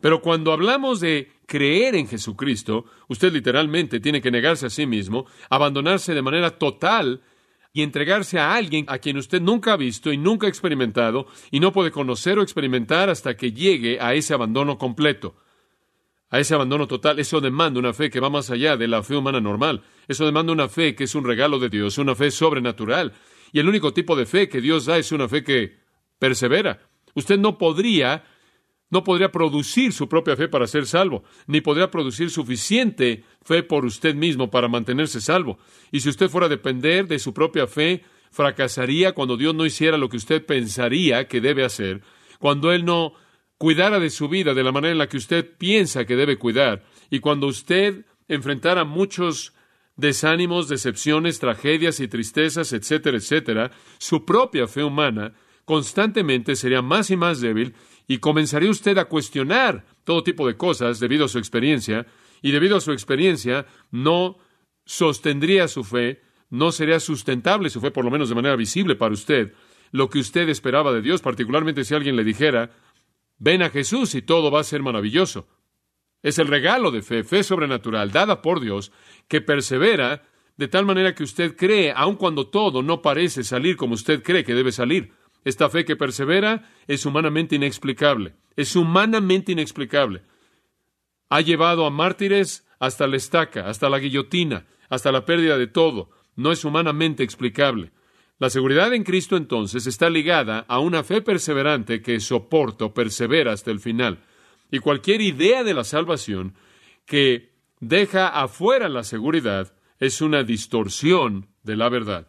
Pero 0.00 0.22
cuando 0.22 0.52
hablamos 0.52 1.00
de 1.00 1.32
creer 1.46 1.96
en 1.96 2.06
Jesucristo, 2.06 2.84
usted 3.08 3.32
literalmente 3.32 4.00
tiene 4.00 4.20
que 4.20 4.30
negarse 4.30 4.66
a 4.66 4.70
sí 4.70 4.86
mismo, 4.86 5.26
abandonarse 5.50 6.14
de 6.14 6.22
manera 6.22 6.50
total 6.58 7.22
y 7.72 7.82
entregarse 7.82 8.38
a 8.38 8.54
alguien 8.54 8.84
a 8.88 8.98
quien 8.98 9.16
usted 9.16 9.40
nunca 9.40 9.72
ha 9.72 9.76
visto 9.76 10.12
y 10.12 10.16
nunca 10.16 10.46
ha 10.46 10.50
experimentado 10.50 11.26
y 11.50 11.58
no 11.58 11.72
puede 11.72 11.90
conocer 11.90 12.38
o 12.38 12.42
experimentar 12.42 13.10
hasta 13.10 13.36
que 13.36 13.52
llegue 13.52 13.98
a 14.00 14.14
ese 14.14 14.34
abandono 14.34 14.78
completo, 14.78 15.34
a 16.30 16.38
ese 16.38 16.54
abandono 16.54 16.86
total. 16.86 17.18
Eso 17.18 17.40
demanda 17.40 17.80
una 17.80 17.92
fe 17.92 18.08
que 18.08 18.20
va 18.20 18.30
más 18.30 18.50
allá 18.50 18.76
de 18.76 18.86
la 18.86 19.02
fe 19.02 19.16
humana 19.16 19.40
normal. 19.40 19.82
Eso 20.06 20.24
demanda 20.24 20.52
una 20.52 20.68
fe 20.68 20.94
que 20.94 21.04
es 21.04 21.14
un 21.16 21.24
regalo 21.24 21.58
de 21.58 21.70
Dios, 21.70 21.98
una 21.98 22.14
fe 22.14 22.30
sobrenatural. 22.30 23.14
Y 23.52 23.58
el 23.58 23.68
único 23.68 23.92
tipo 23.92 24.14
de 24.14 24.26
fe 24.26 24.48
que 24.48 24.60
Dios 24.60 24.86
da 24.86 24.96
es 24.96 25.10
una 25.10 25.28
fe 25.28 25.42
que 25.42 25.78
persevera. 26.18 26.88
Usted 27.14 27.38
no 27.38 27.58
podría 27.58 28.24
no 28.90 29.04
podría 29.04 29.30
producir 29.30 29.92
su 29.92 30.08
propia 30.08 30.36
fe 30.36 30.48
para 30.48 30.66
ser 30.66 30.86
salvo, 30.86 31.24
ni 31.46 31.60
podría 31.60 31.90
producir 31.90 32.30
suficiente 32.30 33.24
fe 33.42 33.62
por 33.62 33.84
usted 33.84 34.14
mismo 34.14 34.50
para 34.50 34.68
mantenerse 34.68 35.20
salvo. 35.20 35.58
Y 35.92 36.00
si 36.00 36.08
usted 36.08 36.28
fuera 36.28 36.46
a 36.46 36.50
depender 36.50 37.06
de 37.06 37.18
su 37.18 37.34
propia 37.34 37.66
fe, 37.66 38.02
fracasaría 38.30 39.12
cuando 39.12 39.36
Dios 39.36 39.54
no 39.54 39.66
hiciera 39.66 39.98
lo 39.98 40.08
que 40.08 40.16
usted 40.16 40.44
pensaría 40.44 41.28
que 41.28 41.40
debe 41.40 41.64
hacer, 41.64 42.02
cuando 42.38 42.72
Él 42.72 42.84
no 42.84 43.12
cuidara 43.58 43.98
de 43.98 44.10
su 44.10 44.28
vida 44.28 44.54
de 44.54 44.62
la 44.62 44.72
manera 44.72 44.92
en 44.92 44.98
la 44.98 45.08
que 45.08 45.16
usted 45.16 45.56
piensa 45.58 46.04
que 46.04 46.16
debe 46.16 46.38
cuidar, 46.38 46.84
y 47.10 47.20
cuando 47.20 47.46
usted 47.46 48.04
enfrentara 48.28 48.84
muchos 48.84 49.52
desánimos, 49.96 50.68
decepciones, 50.68 51.40
tragedias 51.40 51.98
y 52.00 52.08
tristezas, 52.08 52.72
etcétera, 52.72 53.16
etcétera, 53.16 53.70
su 53.98 54.24
propia 54.24 54.68
fe 54.68 54.84
humana 54.84 55.34
constantemente 55.64 56.56
sería 56.56 56.82
más 56.82 57.10
y 57.10 57.16
más 57.16 57.40
débil 57.40 57.74
y 58.08 58.18
comenzaría 58.18 58.70
usted 58.70 58.96
a 58.98 59.04
cuestionar 59.04 59.84
todo 60.02 60.24
tipo 60.24 60.46
de 60.46 60.56
cosas 60.56 60.98
debido 60.98 61.26
a 61.26 61.28
su 61.28 61.38
experiencia, 61.38 62.06
y 62.40 62.50
debido 62.52 62.76
a 62.76 62.80
su 62.80 62.92
experiencia 62.92 63.66
no 63.90 64.38
sostendría 64.84 65.68
su 65.68 65.84
fe, 65.84 66.22
no 66.50 66.72
sería 66.72 66.98
sustentable 66.98 67.68
su 67.68 67.80
fe, 67.80 67.90
por 67.90 68.04
lo 68.04 68.10
menos 68.10 68.30
de 68.30 68.34
manera 68.34 68.56
visible 68.56 68.96
para 68.96 69.12
usted, 69.12 69.52
lo 69.92 70.08
que 70.08 70.18
usted 70.18 70.48
esperaba 70.48 70.92
de 70.92 71.02
Dios, 71.02 71.20
particularmente 71.20 71.84
si 71.84 71.94
alguien 71.94 72.16
le 72.16 72.24
dijera, 72.24 72.70
ven 73.38 73.62
a 73.62 73.70
Jesús 73.70 74.14
y 74.14 74.22
todo 74.22 74.50
va 74.50 74.60
a 74.60 74.64
ser 74.64 74.82
maravilloso. 74.82 75.46
Es 76.22 76.38
el 76.38 76.48
regalo 76.48 76.90
de 76.90 77.02
fe, 77.02 77.22
fe 77.24 77.42
sobrenatural, 77.42 78.10
dada 78.10 78.40
por 78.40 78.60
Dios, 78.60 78.90
que 79.28 79.40
persevera 79.40 80.22
de 80.56 80.68
tal 80.68 80.86
manera 80.86 81.14
que 81.14 81.22
usted 81.22 81.56
cree, 81.56 81.92
aun 81.94 82.16
cuando 82.16 82.48
todo 82.48 82.82
no 82.82 83.02
parece 83.02 83.44
salir 83.44 83.76
como 83.76 83.94
usted 83.94 84.22
cree 84.22 84.44
que 84.44 84.54
debe 84.54 84.72
salir. 84.72 85.12
Esta 85.44 85.70
fe 85.70 85.84
que 85.84 85.96
persevera 85.96 86.70
es 86.86 87.06
humanamente 87.06 87.56
inexplicable. 87.56 88.34
Es 88.56 88.76
humanamente 88.76 89.52
inexplicable. 89.52 90.22
Ha 91.28 91.40
llevado 91.40 91.86
a 91.86 91.90
mártires 91.90 92.66
hasta 92.78 93.06
la 93.06 93.16
estaca, 93.16 93.68
hasta 93.68 93.88
la 93.88 93.98
guillotina, 93.98 94.66
hasta 94.88 95.12
la 95.12 95.24
pérdida 95.24 95.58
de 95.58 95.66
todo. 95.66 96.10
No 96.36 96.52
es 96.52 96.64
humanamente 96.64 97.22
explicable. 97.22 97.92
La 98.38 98.50
seguridad 98.50 98.94
en 98.94 99.02
Cristo 99.02 99.36
entonces 99.36 99.86
está 99.86 100.10
ligada 100.10 100.64
a 100.68 100.78
una 100.78 101.02
fe 101.02 101.22
perseverante 101.22 102.02
que 102.02 102.20
soporta 102.20 102.84
o 102.84 102.94
persevera 102.94 103.52
hasta 103.52 103.72
el 103.72 103.80
final. 103.80 104.20
Y 104.70 104.78
cualquier 104.78 105.20
idea 105.20 105.64
de 105.64 105.74
la 105.74 105.82
salvación 105.82 106.54
que 107.04 107.52
deja 107.80 108.28
afuera 108.28 108.88
la 108.88 109.02
seguridad 109.02 109.74
es 109.98 110.20
una 110.20 110.44
distorsión 110.44 111.48
de 111.64 111.76
la 111.76 111.88
verdad. 111.88 112.28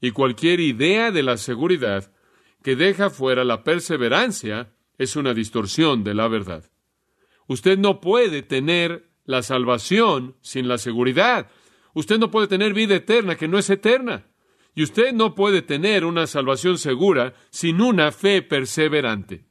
Y 0.00 0.10
cualquier 0.10 0.60
idea 0.60 1.10
de 1.10 1.22
la 1.22 1.38
seguridad 1.38 2.12
que 2.66 2.74
deja 2.74 3.10
fuera 3.10 3.44
la 3.44 3.62
perseverancia 3.62 4.72
es 4.98 5.14
una 5.14 5.34
distorsión 5.34 6.02
de 6.02 6.14
la 6.14 6.26
verdad. 6.26 6.68
Usted 7.46 7.78
no 7.78 8.00
puede 8.00 8.42
tener 8.42 9.08
la 9.24 9.44
salvación 9.44 10.34
sin 10.40 10.66
la 10.66 10.76
seguridad. 10.76 11.48
Usted 11.94 12.18
no 12.18 12.28
puede 12.32 12.48
tener 12.48 12.74
vida 12.74 12.96
eterna 12.96 13.36
que 13.36 13.46
no 13.46 13.56
es 13.56 13.70
eterna. 13.70 14.26
Y 14.74 14.82
usted 14.82 15.12
no 15.12 15.36
puede 15.36 15.62
tener 15.62 16.04
una 16.04 16.26
salvación 16.26 16.76
segura 16.76 17.34
sin 17.50 17.80
una 17.80 18.10
fe 18.10 18.42
perseverante. 18.42 19.44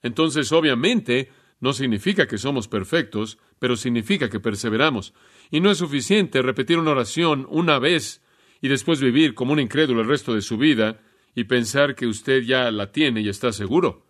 Entonces, 0.00 0.52
obviamente, 0.52 1.32
no 1.58 1.72
significa 1.72 2.28
que 2.28 2.38
somos 2.38 2.68
perfectos, 2.68 3.38
pero 3.58 3.74
significa 3.74 4.30
que 4.30 4.38
perseveramos. 4.38 5.12
Y 5.50 5.58
no 5.58 5.72
es 5.72 5.78
suficiente 5.78 6.40
repetir 6.40 6.78
una 6.78 6.92
oración 6.92 7.48
una 7.50 7.80
vez 7.80 8.22
y 8.60 8.68
después 8.68 9.00
vivir 9.00 9.34
como 9.34 9.54
un 9.54 9.58
incrédulo 9.58 10.02
el 10.02 10.08
resto 10.08 10.34
de 10.34 10.42
su 10.42 10.56
vida 10.56 11.00
y 11.34 11.44
pensar 11.44 11.94
que 11.94 12.06
usted 12.06 12.42
ya 12.42 12.70
la 12.70 12.92
tiene 12.92 13.20
y 13.20 13.28
está 13.28 13.52
seguro. 13.52 14.06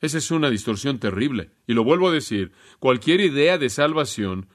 Esa 0.00 0.18
es 0.18 0.30
una 0.30 0.50
distorsión 0.50 0.98
terrible. 0.98 1.50
Y 1.66 1.74
lo 1.74 1.84
vuelvo 1.84 2.08
a 2.08 2.12
decir, 2.12 2.52
cualquier 2.80 3.20
idea 3.20 3.58
de 3.58 3.70
salvación 3.70 4.48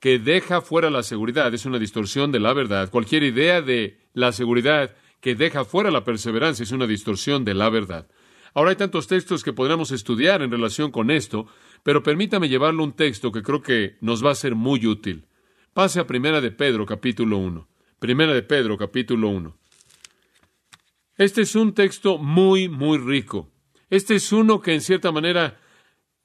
que 0.00 0.18
deja 0.18 0.60
fuera 0.60 0.90
la 0.90 1.02
seguridad 1.02 1.52
es 1.54 1.66
una 1.66 1.78
distorsión 1.78 2.32
de 2.32 2.40
la 2.40 2.52
verdad. 2.52 2.90
Cualquier 2.90 3.22
idea 3.22 3.62
de 3.62 3.98
la 4.12 4.32
seguridad 4.32 4.94
que 5.20 5.34
deja 5.34 5.64
fuera 5.64 5.90
la 5.90 6.04
perseverancia 6.04 6.62
es 6.62 6.72
una 6.72 6.86
distorsión 6.86 7.44
de 7.44 7.54
la 7.54 7.70
verdad. 7.70 8.08
Ahora 8.54 8.70
hay 8.70 8.76
tantos 8.76 9.08
textos 9.08 9.42
que 9.42 9.52
podríamos 9.52 9.90
estudiar 9.90 10.42
en 10.42 10.50
relación 10.50 10.90
con 10.90 11.10
esto, 11.10 11.46
pero 11.82 12.02
permítame 12.02 12.48
llevarle 12.48 12.82
un 12.82 12.92
texto 12.92 13.32
que 13.32 13.42
creo 13.42 13.62
que 13.62 13.96
nos 14.00 14.24
va 14.24 14.30
a 14.30 14.36
ser 14.36 14.54
muy 14.54 14.86
útil. 14.86 15.26
Pase 15.72 15.98
a 16.00 16.06
Primera 16.06 16.40
de 16.40 16.52
Pedro, 16.52 16.86
capítulo 16.86 17.38
1. 17.38 17.68
Primera 17.98 18.32
de 18.32 18.42
Pedro, 18.42 18.78
capítulo 18.78 19.28
1. 19.28 19.58
Este 21.16 21.42
es 21.42 21.54
un 21.54 21.74
texto 21.74 22.18
muy, 22.18 22.68
muy 22.68 22.98
rico. 22.98 23.52
Este 23.88 24.16
es 24.16 24.32
uno 24.32 24.60
que 24.60 24.74
en 24.74 24.80
cierta 24.80 25.12
manera 25.12 25.60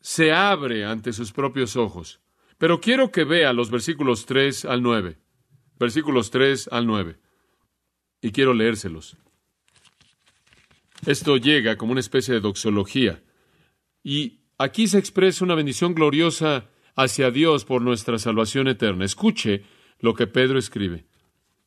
se 0.01 0.31
abre 0.31 0.85
ante 0.85 1.13
sus 1.13 1.31
propios 1.31 1.75
ojos. 1.75 2.19
Pero 2.57 2.81
quiero 2.81 3.11
que 3.11 3.23
vea 3.23 3.53
los 3.53 3.69
versículos 3.69 4.25
3 4.25 4.65
al 4.65 4.81
9. 4.81 5.17
Versículos 5.79 6.31
3 6.31 6.69
al 6.71 6.87
9. 6.87 7.17
Y 8.21 8.31
quiero 8.31 8.53
leérselos. 8.53 9.17
Esto 11.05 11.37
llega 11.37 11.77
como 11.77 11.91
una 11.91 12.01
especie 12.01 12.33
de 12.33 12.41
doxología. 12.41 13.23
Y 14.03 14.41
aquí 14.57 14.87
se 14.87 14.97
expresa 14.97 15.45
una 15.45 15.55
bendición 15.55 15.93
gloriosa 15.93 16.69
hacia 16.95 17.31
Dios 17.31 17.63
por 17.63 17.81
nuestra 17.81 18.19
salvación 18.19 18.67
eterna. 18.67 19.05
Escuche 19.05 19.63
lo 19.99 20.13
que 20.13 20.27
Pedro 20.27 20.59
escribe. 20.59 21.05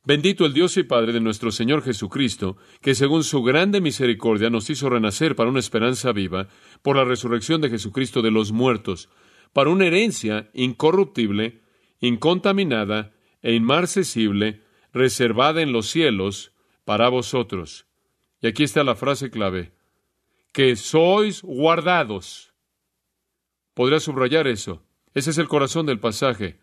Bendito 0.05 0.45
el 0.45 0.53
Dios 0.53 0.75
y 0.75 0.83
Padre 0.83 1.13
de 1.13 1.21
nuestro 1.21 1.49
Señor 1.49 1.81
Jesucristo, 1.81 2.57
que 2.81 2.93
según 2.93 3.23
su 3.23 3.41
grande 3.41 3.79
misericordia 3.79 4.49
nos 4.49 4.69
hizo 4.69 4.89
renacer 4.89 5.33
para 5.33 5.49
una 5.49 5.61
esperanza 5.61 6.11
viva 6.11 6.49
por 6.81 6.97
la 6.97 7.05
resurrección 7.05 7.61
de 7.61 7.69
Jesucristo 7.69 8.21
de 8.21 8.29
los 8.29 8.51
muertos, 8.51 9.07
para 9.53 9.69
una 9.69 9.85
herencia 9.85 10.49
incorruptible, 10.53 11.61
incontaminada 12.01 13.13
e 13.41 13.53
inmarcesible, 13.53 14.61
reservada 14.91 15.61
en 15.61 15.71
los 15.71 15.89
cielos 15.89 16.51
para 16.83 17.07
vosotros. 17.07 17.85
Y 18.41 18.47
aquí 18.47 18.63
está 18.63 18.83
la 18.83 18.95
frase 18.95 19.29
clave, 19.29 19.71
que 20.51 20.75
sois 20.75 21.41
guardados. 21.43 22.53
Podría 23.73 24.01
subrayar 24.01 24.47
eso. 24.47 24.83
Ese 25.13 25.29
es 25.29 25.37
el 25.37 25.47
corazón 25.47 25.85
del 25.85 26.01
pasaje. 26.01 26.59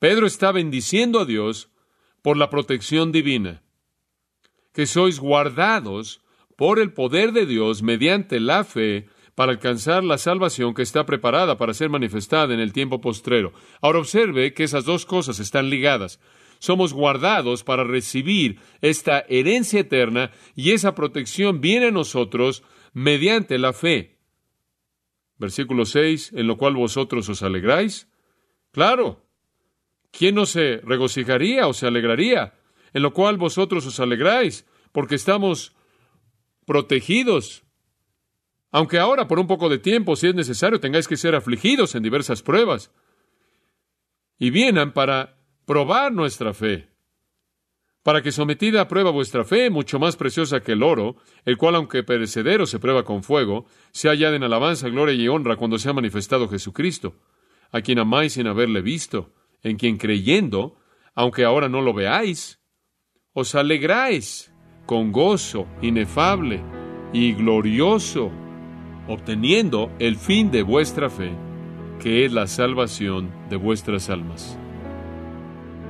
Pedro 0.00 0.26
está 0.26 0.50
bendiciendo 0.50 1.20
a 1.20 1.24
Dios 1.24 1.70
por 2.24 2.38
la 2.38 2.48
protección 2.48 3.12
divina, 3.12 3.62
que 4.72 4.86
sois 4.86 5.20
guardados 5.20 6.22
por 6.56 6.78
el 6.78 6.94
poder 6.94 7.32
de 7.32 7.44
Dios 7.44 7.82
mediante 7.82 8.40
la 8.40 8.64
fe 8.64 9.08
para 9.34 9.52
alcanzar 9.52 10.02
la 10.02 10.16
salvación 10.16 10.72
que 10.72 10.80
está 10.80 11.04
preparada 11.04 11.58
para 11.58 11.74
ser 11.74 11.90
manifestada 11.90 12.54
en 12.54 12.60
el 12.60 12.72
tiempo 12.72 13.02
postrero. 13.02 13.52
Ahora 13.82 13.98
observe 13.98 14.54
que 14.54 14.64
esas 14.64 14.86
dos 14.86 15.04
cosas 15.04 15.38
están 15.38 15.68
ligadas. 15.68 16.18
Somos 16.60 16.94
guardados 16.94 17.62
para 17.62 17.84
recibir 17.84 18.58
esta 18.80 19.26
herencia 19.28 19.80
eterna 19.80 20.30
y 20.54 20.70
esa 20.70 20.94
protección 20.94 21.60
viene 21.60 21.88
a 21.88 21.90
nosotros 21.90 22.62
mediante 22.94 23.58
la 23.58 23.74
fe. 23.74 24.16
Versículo 25.36 25.84
6, 25.84 26.32
en 26.34 26.46
lo 26.46 26.56
cual 26.56 26.74
vosotros 26.74 27.28
os 27.28 27.42
alegráis. 27.42 28.08
Claro, 28.70 29.23
¿quién 30.16 30.34
no 30.34 30.46
se 30.46 30.78
regocijaría 30.84 31.66
o 31.66 31.72
se 31.72 31.86
alegraría? 31.86 32.54
En 32.92 33.02
lo 33.02 33.12
cual 33.12 33.36
vosotros 33.36 33.86
os 33.86 34.00
alegráis, 34.00 34.66
porque 34.92 35.16
estamos 35.16 35.74
protegidos. 36.66 37.64
Aunque 38.70 38.98
ahora, 38.98 39.28
por 39.28 39.38
un 39.38 39.46
poco 39.46 39.68
de 39.68 39.78
tiempo, 39.78 40.16
si 40.16 40.28
es 40.28 40.34
necesario, 40.34 40.80
tengáis 40.80 41.08
que 41.08 41.16
ser 41.16 41.34
afligidos 41.34 41.94
en 41.94 42.02
diversas 42.02 42.42
pruebas. 42.42 42.90
Y 44.38 44.50
vienen 44.50 44.92
para 44.92 45.36
probar 45.64 46.12
nuestra 46.12 46.54
fe, 46.54 46.88
para 48.02 48.20
que 48.22 48.32
sometida 48.32 48.82
a 48.82 48.88
prueba 48.88 49.10
vuestra 49.10 49.44
fe, 49.44 49.70
mucho 49.70 49.98
más 49.98 50.16
preciosa 50.16 50.60
que 50.60 50.72
el 50.72 50.82
oro, 50.82 51.16
el 51.44 51.56
cual 51.56 51.76
aunque 51.76 52.02
perecedero 52.02 52.66
se 52.66 52.78
prueba 52.78 53.04
con 53.04 53.22
fuego, 53.22 53.66
sea 53.92 54.12
hallada 54.12 54.36
en 54.36 54.42
alabanza, 54.42 54.88
gloria 54.88 55.14
y 55.14 55.28
honra 55.28 55.56
cuando 55.56 55.78
sea 55.78 55.92
manifestado 55.92 56.48
Jesucristo, 56.48 57.14
a 57.70 57.80
quien 57.80 57.98
amáis 57.98 58.34
sin 58.34 58.46
haberle 58.46 58.82
visto, 58.82 59.32
en 59.64 59.76
quien 59.76 59.96
creyendo, 59.96 60.76
aunque 61.14 61.44
ahora 61.44 61.68
no 61.68 61.80
lo 61.80 61.92
veáis, 61.92 62.60
os 63.32 63.54
alegráis 63.54 64.54
con 64.86 65.10
gozo 65.10 65.66
inefable 65.82 66.62
y 67.12 67.32
glorioso, 67.32 68.30
obteniendo 69.08 69.90
el 69.98 70.16
fin 70.16 70.50
de 70.50 70.62
vuestra 70.62 71.10
fe, 71.10 71.32
que 71.98 72.24
es 72.24 72.32
la 72.32 72.46
salvación 72.46 73.32
de 73.48 73.56
vuestras 73.56 74.10
almas. 74.10 74.58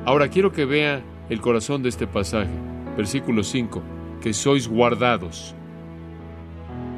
Ahora 0.07 0.29
quiero 0.29 0.53
que 0.53 0.65
vea 0.65 1.03
el 1.29 1.41
corazón 1.41 1.83
de 1.83 1.89
este 1.89 2.07
pasaje, 2.07 2.53
versículo 2.97 3.43
5, 3.43 3.83
que 4.21 4.33
sois 4.33 4.69
guardados. 4.69 5.55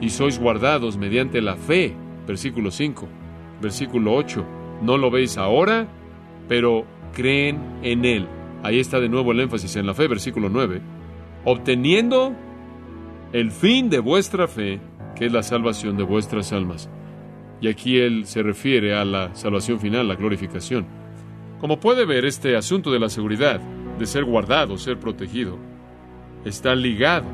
Y 0.00 0.10
sois 0.10 0.38
guardados 0.38 0.96
mediante 0.98 1.40
la 1.40 1.56
fe, 1.56 1.94
versículo 2.26 2.70
5. 2.70 3.08
Versículo 3.62 4.14
8, 4.14 4.44
no 4.82 4.98
lo 4.98 5.10
veis 5.10 5.38
ahora, 5.38 5.88
pero 6.48 6.86
creen 7.12 7.60
en 7.82 8.04
Él. 8.04 8.28
Ahí 8.62 8.80
está 8.80 9.00
de 9.00 9.08
nuevo 9.08 9.32
el 9.32 9.40
énfasis 9.40 9.76
en 9.76 9.86
la 9.86 9.94
fe, 9.94 10.08
versículo 10.08 10.48
9. 10.48 10.80
Obteniendo 11.44 12.34
el 13.32 13.50
fin 13.50 13.90
de 13.90 13.98
vuestra 13.98 14.48
fe, 14.48 14.80
que 15.14 15.26
es 15.26 15.32
la 15.32 15.42
salvación 15.42 15.96
de 15.96 16.02
vuestras 16.02 16.52
almas. 16.52 16.88
Y 17.60 17.68
aquí 17.68 17.98
Él 17.98 18.26
se 18.26 18.42
refiere 18.42 18.94
a 18.94 19.04
la 19.04 19.34
salvación 19.34 19.80
final, 19.80 20.08
la 20.08 20.14
glorificación. 20.14 20.86
Como 21.60 21.80
puede 21.80 22.04
ver, 22.04 22.24
este 22.24 22.56
asunto 22.56 22.92
de 22.92 23.00
la 23.00 23.08
seguridad 23.08 23.60
de 23.98 24.06
ser 24.06 24.24
guardado, 24.24 24.76
ser 24.76 24.98
protegido, 24.98 25.58
está 26.44 26.74
ligado 26.74 27.26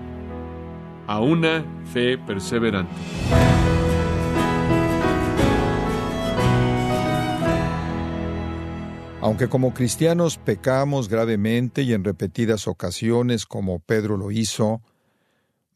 a 1.06 1.20
una 1.20 1.64
fe 1.92 2.16
perseverante. 2.18 2.92
Aunque 9.22 9.48
como 9.48 9.72
cristianos 9.72 10.36
pecamos 10.36 11.08
gravemente 11.08 11.82
y 11.82 11.92
en 11.92 12.02
repetidas 12.02 12.66
ocasiones 12.66 13.46
como 13.46 13.78
Pedro 13.78 14.16
lo 14.16 14.32
hizo, 14.32 14.82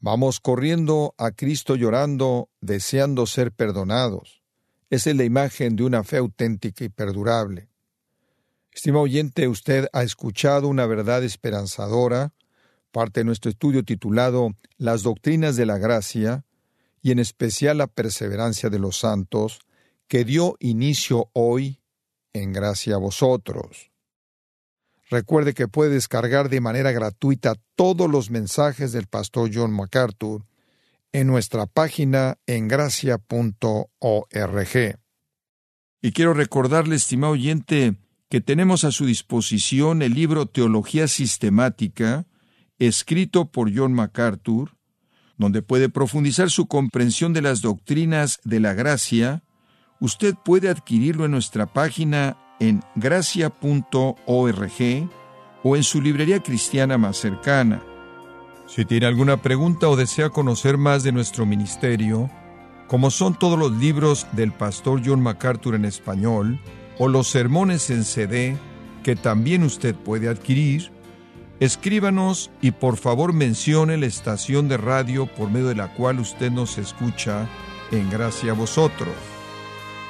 vamos 0.00 0.40
corriendo 0.40 1.14
a 1.16 1.30
Cristo 1.30 1.76
llorando, 1.76 2.48
deseando 2.60 3.24
ser 3.24 3.52
perdonados. 3.52 4.42
Esa 4.90 5.10
es 5.10 5.16
la 5.16 5.22
imagen 5.22 5.76
de 5.76 5.84
una 5.84 6.02
fe 6.02 6.16
auténtica 6.16 6.82
y 6.84 6.88
perdurable. 6.88 7.68
Estimado 8.72 9.04
oyente, 9.04 9.46
usted 9.46 9.86
ha 9.92 10.02
escuchado 10.02 10.66
una 10.66 10.86
verdad 10.86 11.22
esperanzadora, 11.22 12.34
parte 12.90 13.20
de 13.20 13.24
nuestro 13.26 13.52
estudio 13.52 13.84
titulado 13.84 14.56
Las 14.76 15.04
doctrinas 15.04 15.54
de 15.54 15.66
la 15.66 15.78
gracia, 15.78 16.44
y 17.00 17.12
en 17.12 17.20
especial 17.20 17.78
la 17.78 17.86
perseverancia 17.86 18.70
de 18.70 18.80
los 18.80 18.98
santos, 18.98 19.60
que 20.08 20.24
dio 20.24 20.56
inicio 20.58 21.30
hoy 21.32 21.78
en 22.36 22.52
gracia 22.52 22.94
a 22.94 22.98
vosotros. 22.98 23.90
Recuerde 25.08 25.54
que 25.54 25.68
puede 25.68 25.90
descargar 25.90 26.48
de 26.48 26.60
manera 26.60 26.90
gratuita 26.92 27.54
todos 27.76 28.10
los 28.10 28.30
mensajes 28.30 28.92
del 28.92 29.06
pastor 29.06 29.50
John 29.52 29.72
MacArthur 29.72 30.44
en 31.12 31.26
nuestra 31.28 31.66
página 31.66 32.38
en 32.46 32.68
gracia.org. 32.68 33.88
Y 36.02 36.12
quiero 36.12 36.34
recordarle, 36.34 36.96
estimado 36.96 37.32
oyente, 37.32 37.96
que 38.28 38.40
tenemos 38.40 38.84
a 38.84 38.90
su 38.90 39.06
disposición 39.06 40.02
el 40.02 40.14
libro 40.14 40.46
Teología 40.46 41.08
Sistemática, 41.08 42.26
escrito 42.78 43.50
por 43.50 43.74
John 43.74 43.92
MacArthur, 43.92 44.76
donde 45.38 45.62
puede 45.62 45.88
profundizar 45.88 46.50
su 46.50 46.66
comprensión 46.66 47.32
de 47.32 47.42
las 47.42 47.62
doctrinas 47.62 48.40
de 48.44 48.60
la 48.60 48.74
gracia. 48.74 49.42
Usted 49.98 50.34
puede 50.34 50.68
adquirirlo 50.68 51.24
en 51.24 51.30
nuestra 51.30 51.66
página 51.66 52.36
en 52.60 52.82
gracia.org 52.94 53.54
o 55.62 55.76
en 55.76 55.82
su 55.82 56.02
librería 56.02 56.42
cristiana 56.42 56.98
más 56.98 57.16
cercana. 57.16 57.82
Si 58.66 58.84
tiene 58.84 59.06
alguna 59.06 59.40
pregunta 59.40 59.88
o 59.88 59.96
desea 59.96 60.28
conocer 60.30 60.76
más 60.76 61.02
de 61.02 61.12
nuestro 61.12 61.46
ministerio, 61.46 62.30
como 62.88 63.10
son 63.10 63.38
todos 63.38 63.58
los 63.58 63.72
libros 63.72 64.26
del 64.32 64.52
pastor 64.52 65.00
John 65.04 65.22
MacArthur 65.22 65.74
en 65.74 65.84
español, 65.84 66.60
o 66.98 67.08
los 67.08 67.28
sermones 67.28 67.90
en 67.90 68.04
CD 68.04 68.56
que 69.02 69.16
también 69.16 69.62
usted 69.62 69.94
puede 69.94 70.28
adquirir, 70.28 70.90
escríbanos 71.60 72.50
y 72.60 72.72
por 72.72 72.96
favor 72.96 73.32
mencione 73.32 73.96
la 73.96 74.06
estación 74.06 74.68
de 74.68 74.76
radio 74.76 75.26
por 75.26 75.50
medio 75.50 75.68
de 75.68 75.74
la 75.74 75.94
cual 75.94 76.20
usted 76.20 76.50
nos 76.50 76.76
escucha 76.76 77.48
en 77.92 78.10
gracia 78.10 78.52
a 78.52 78.54
vosotros. 78.54 79.35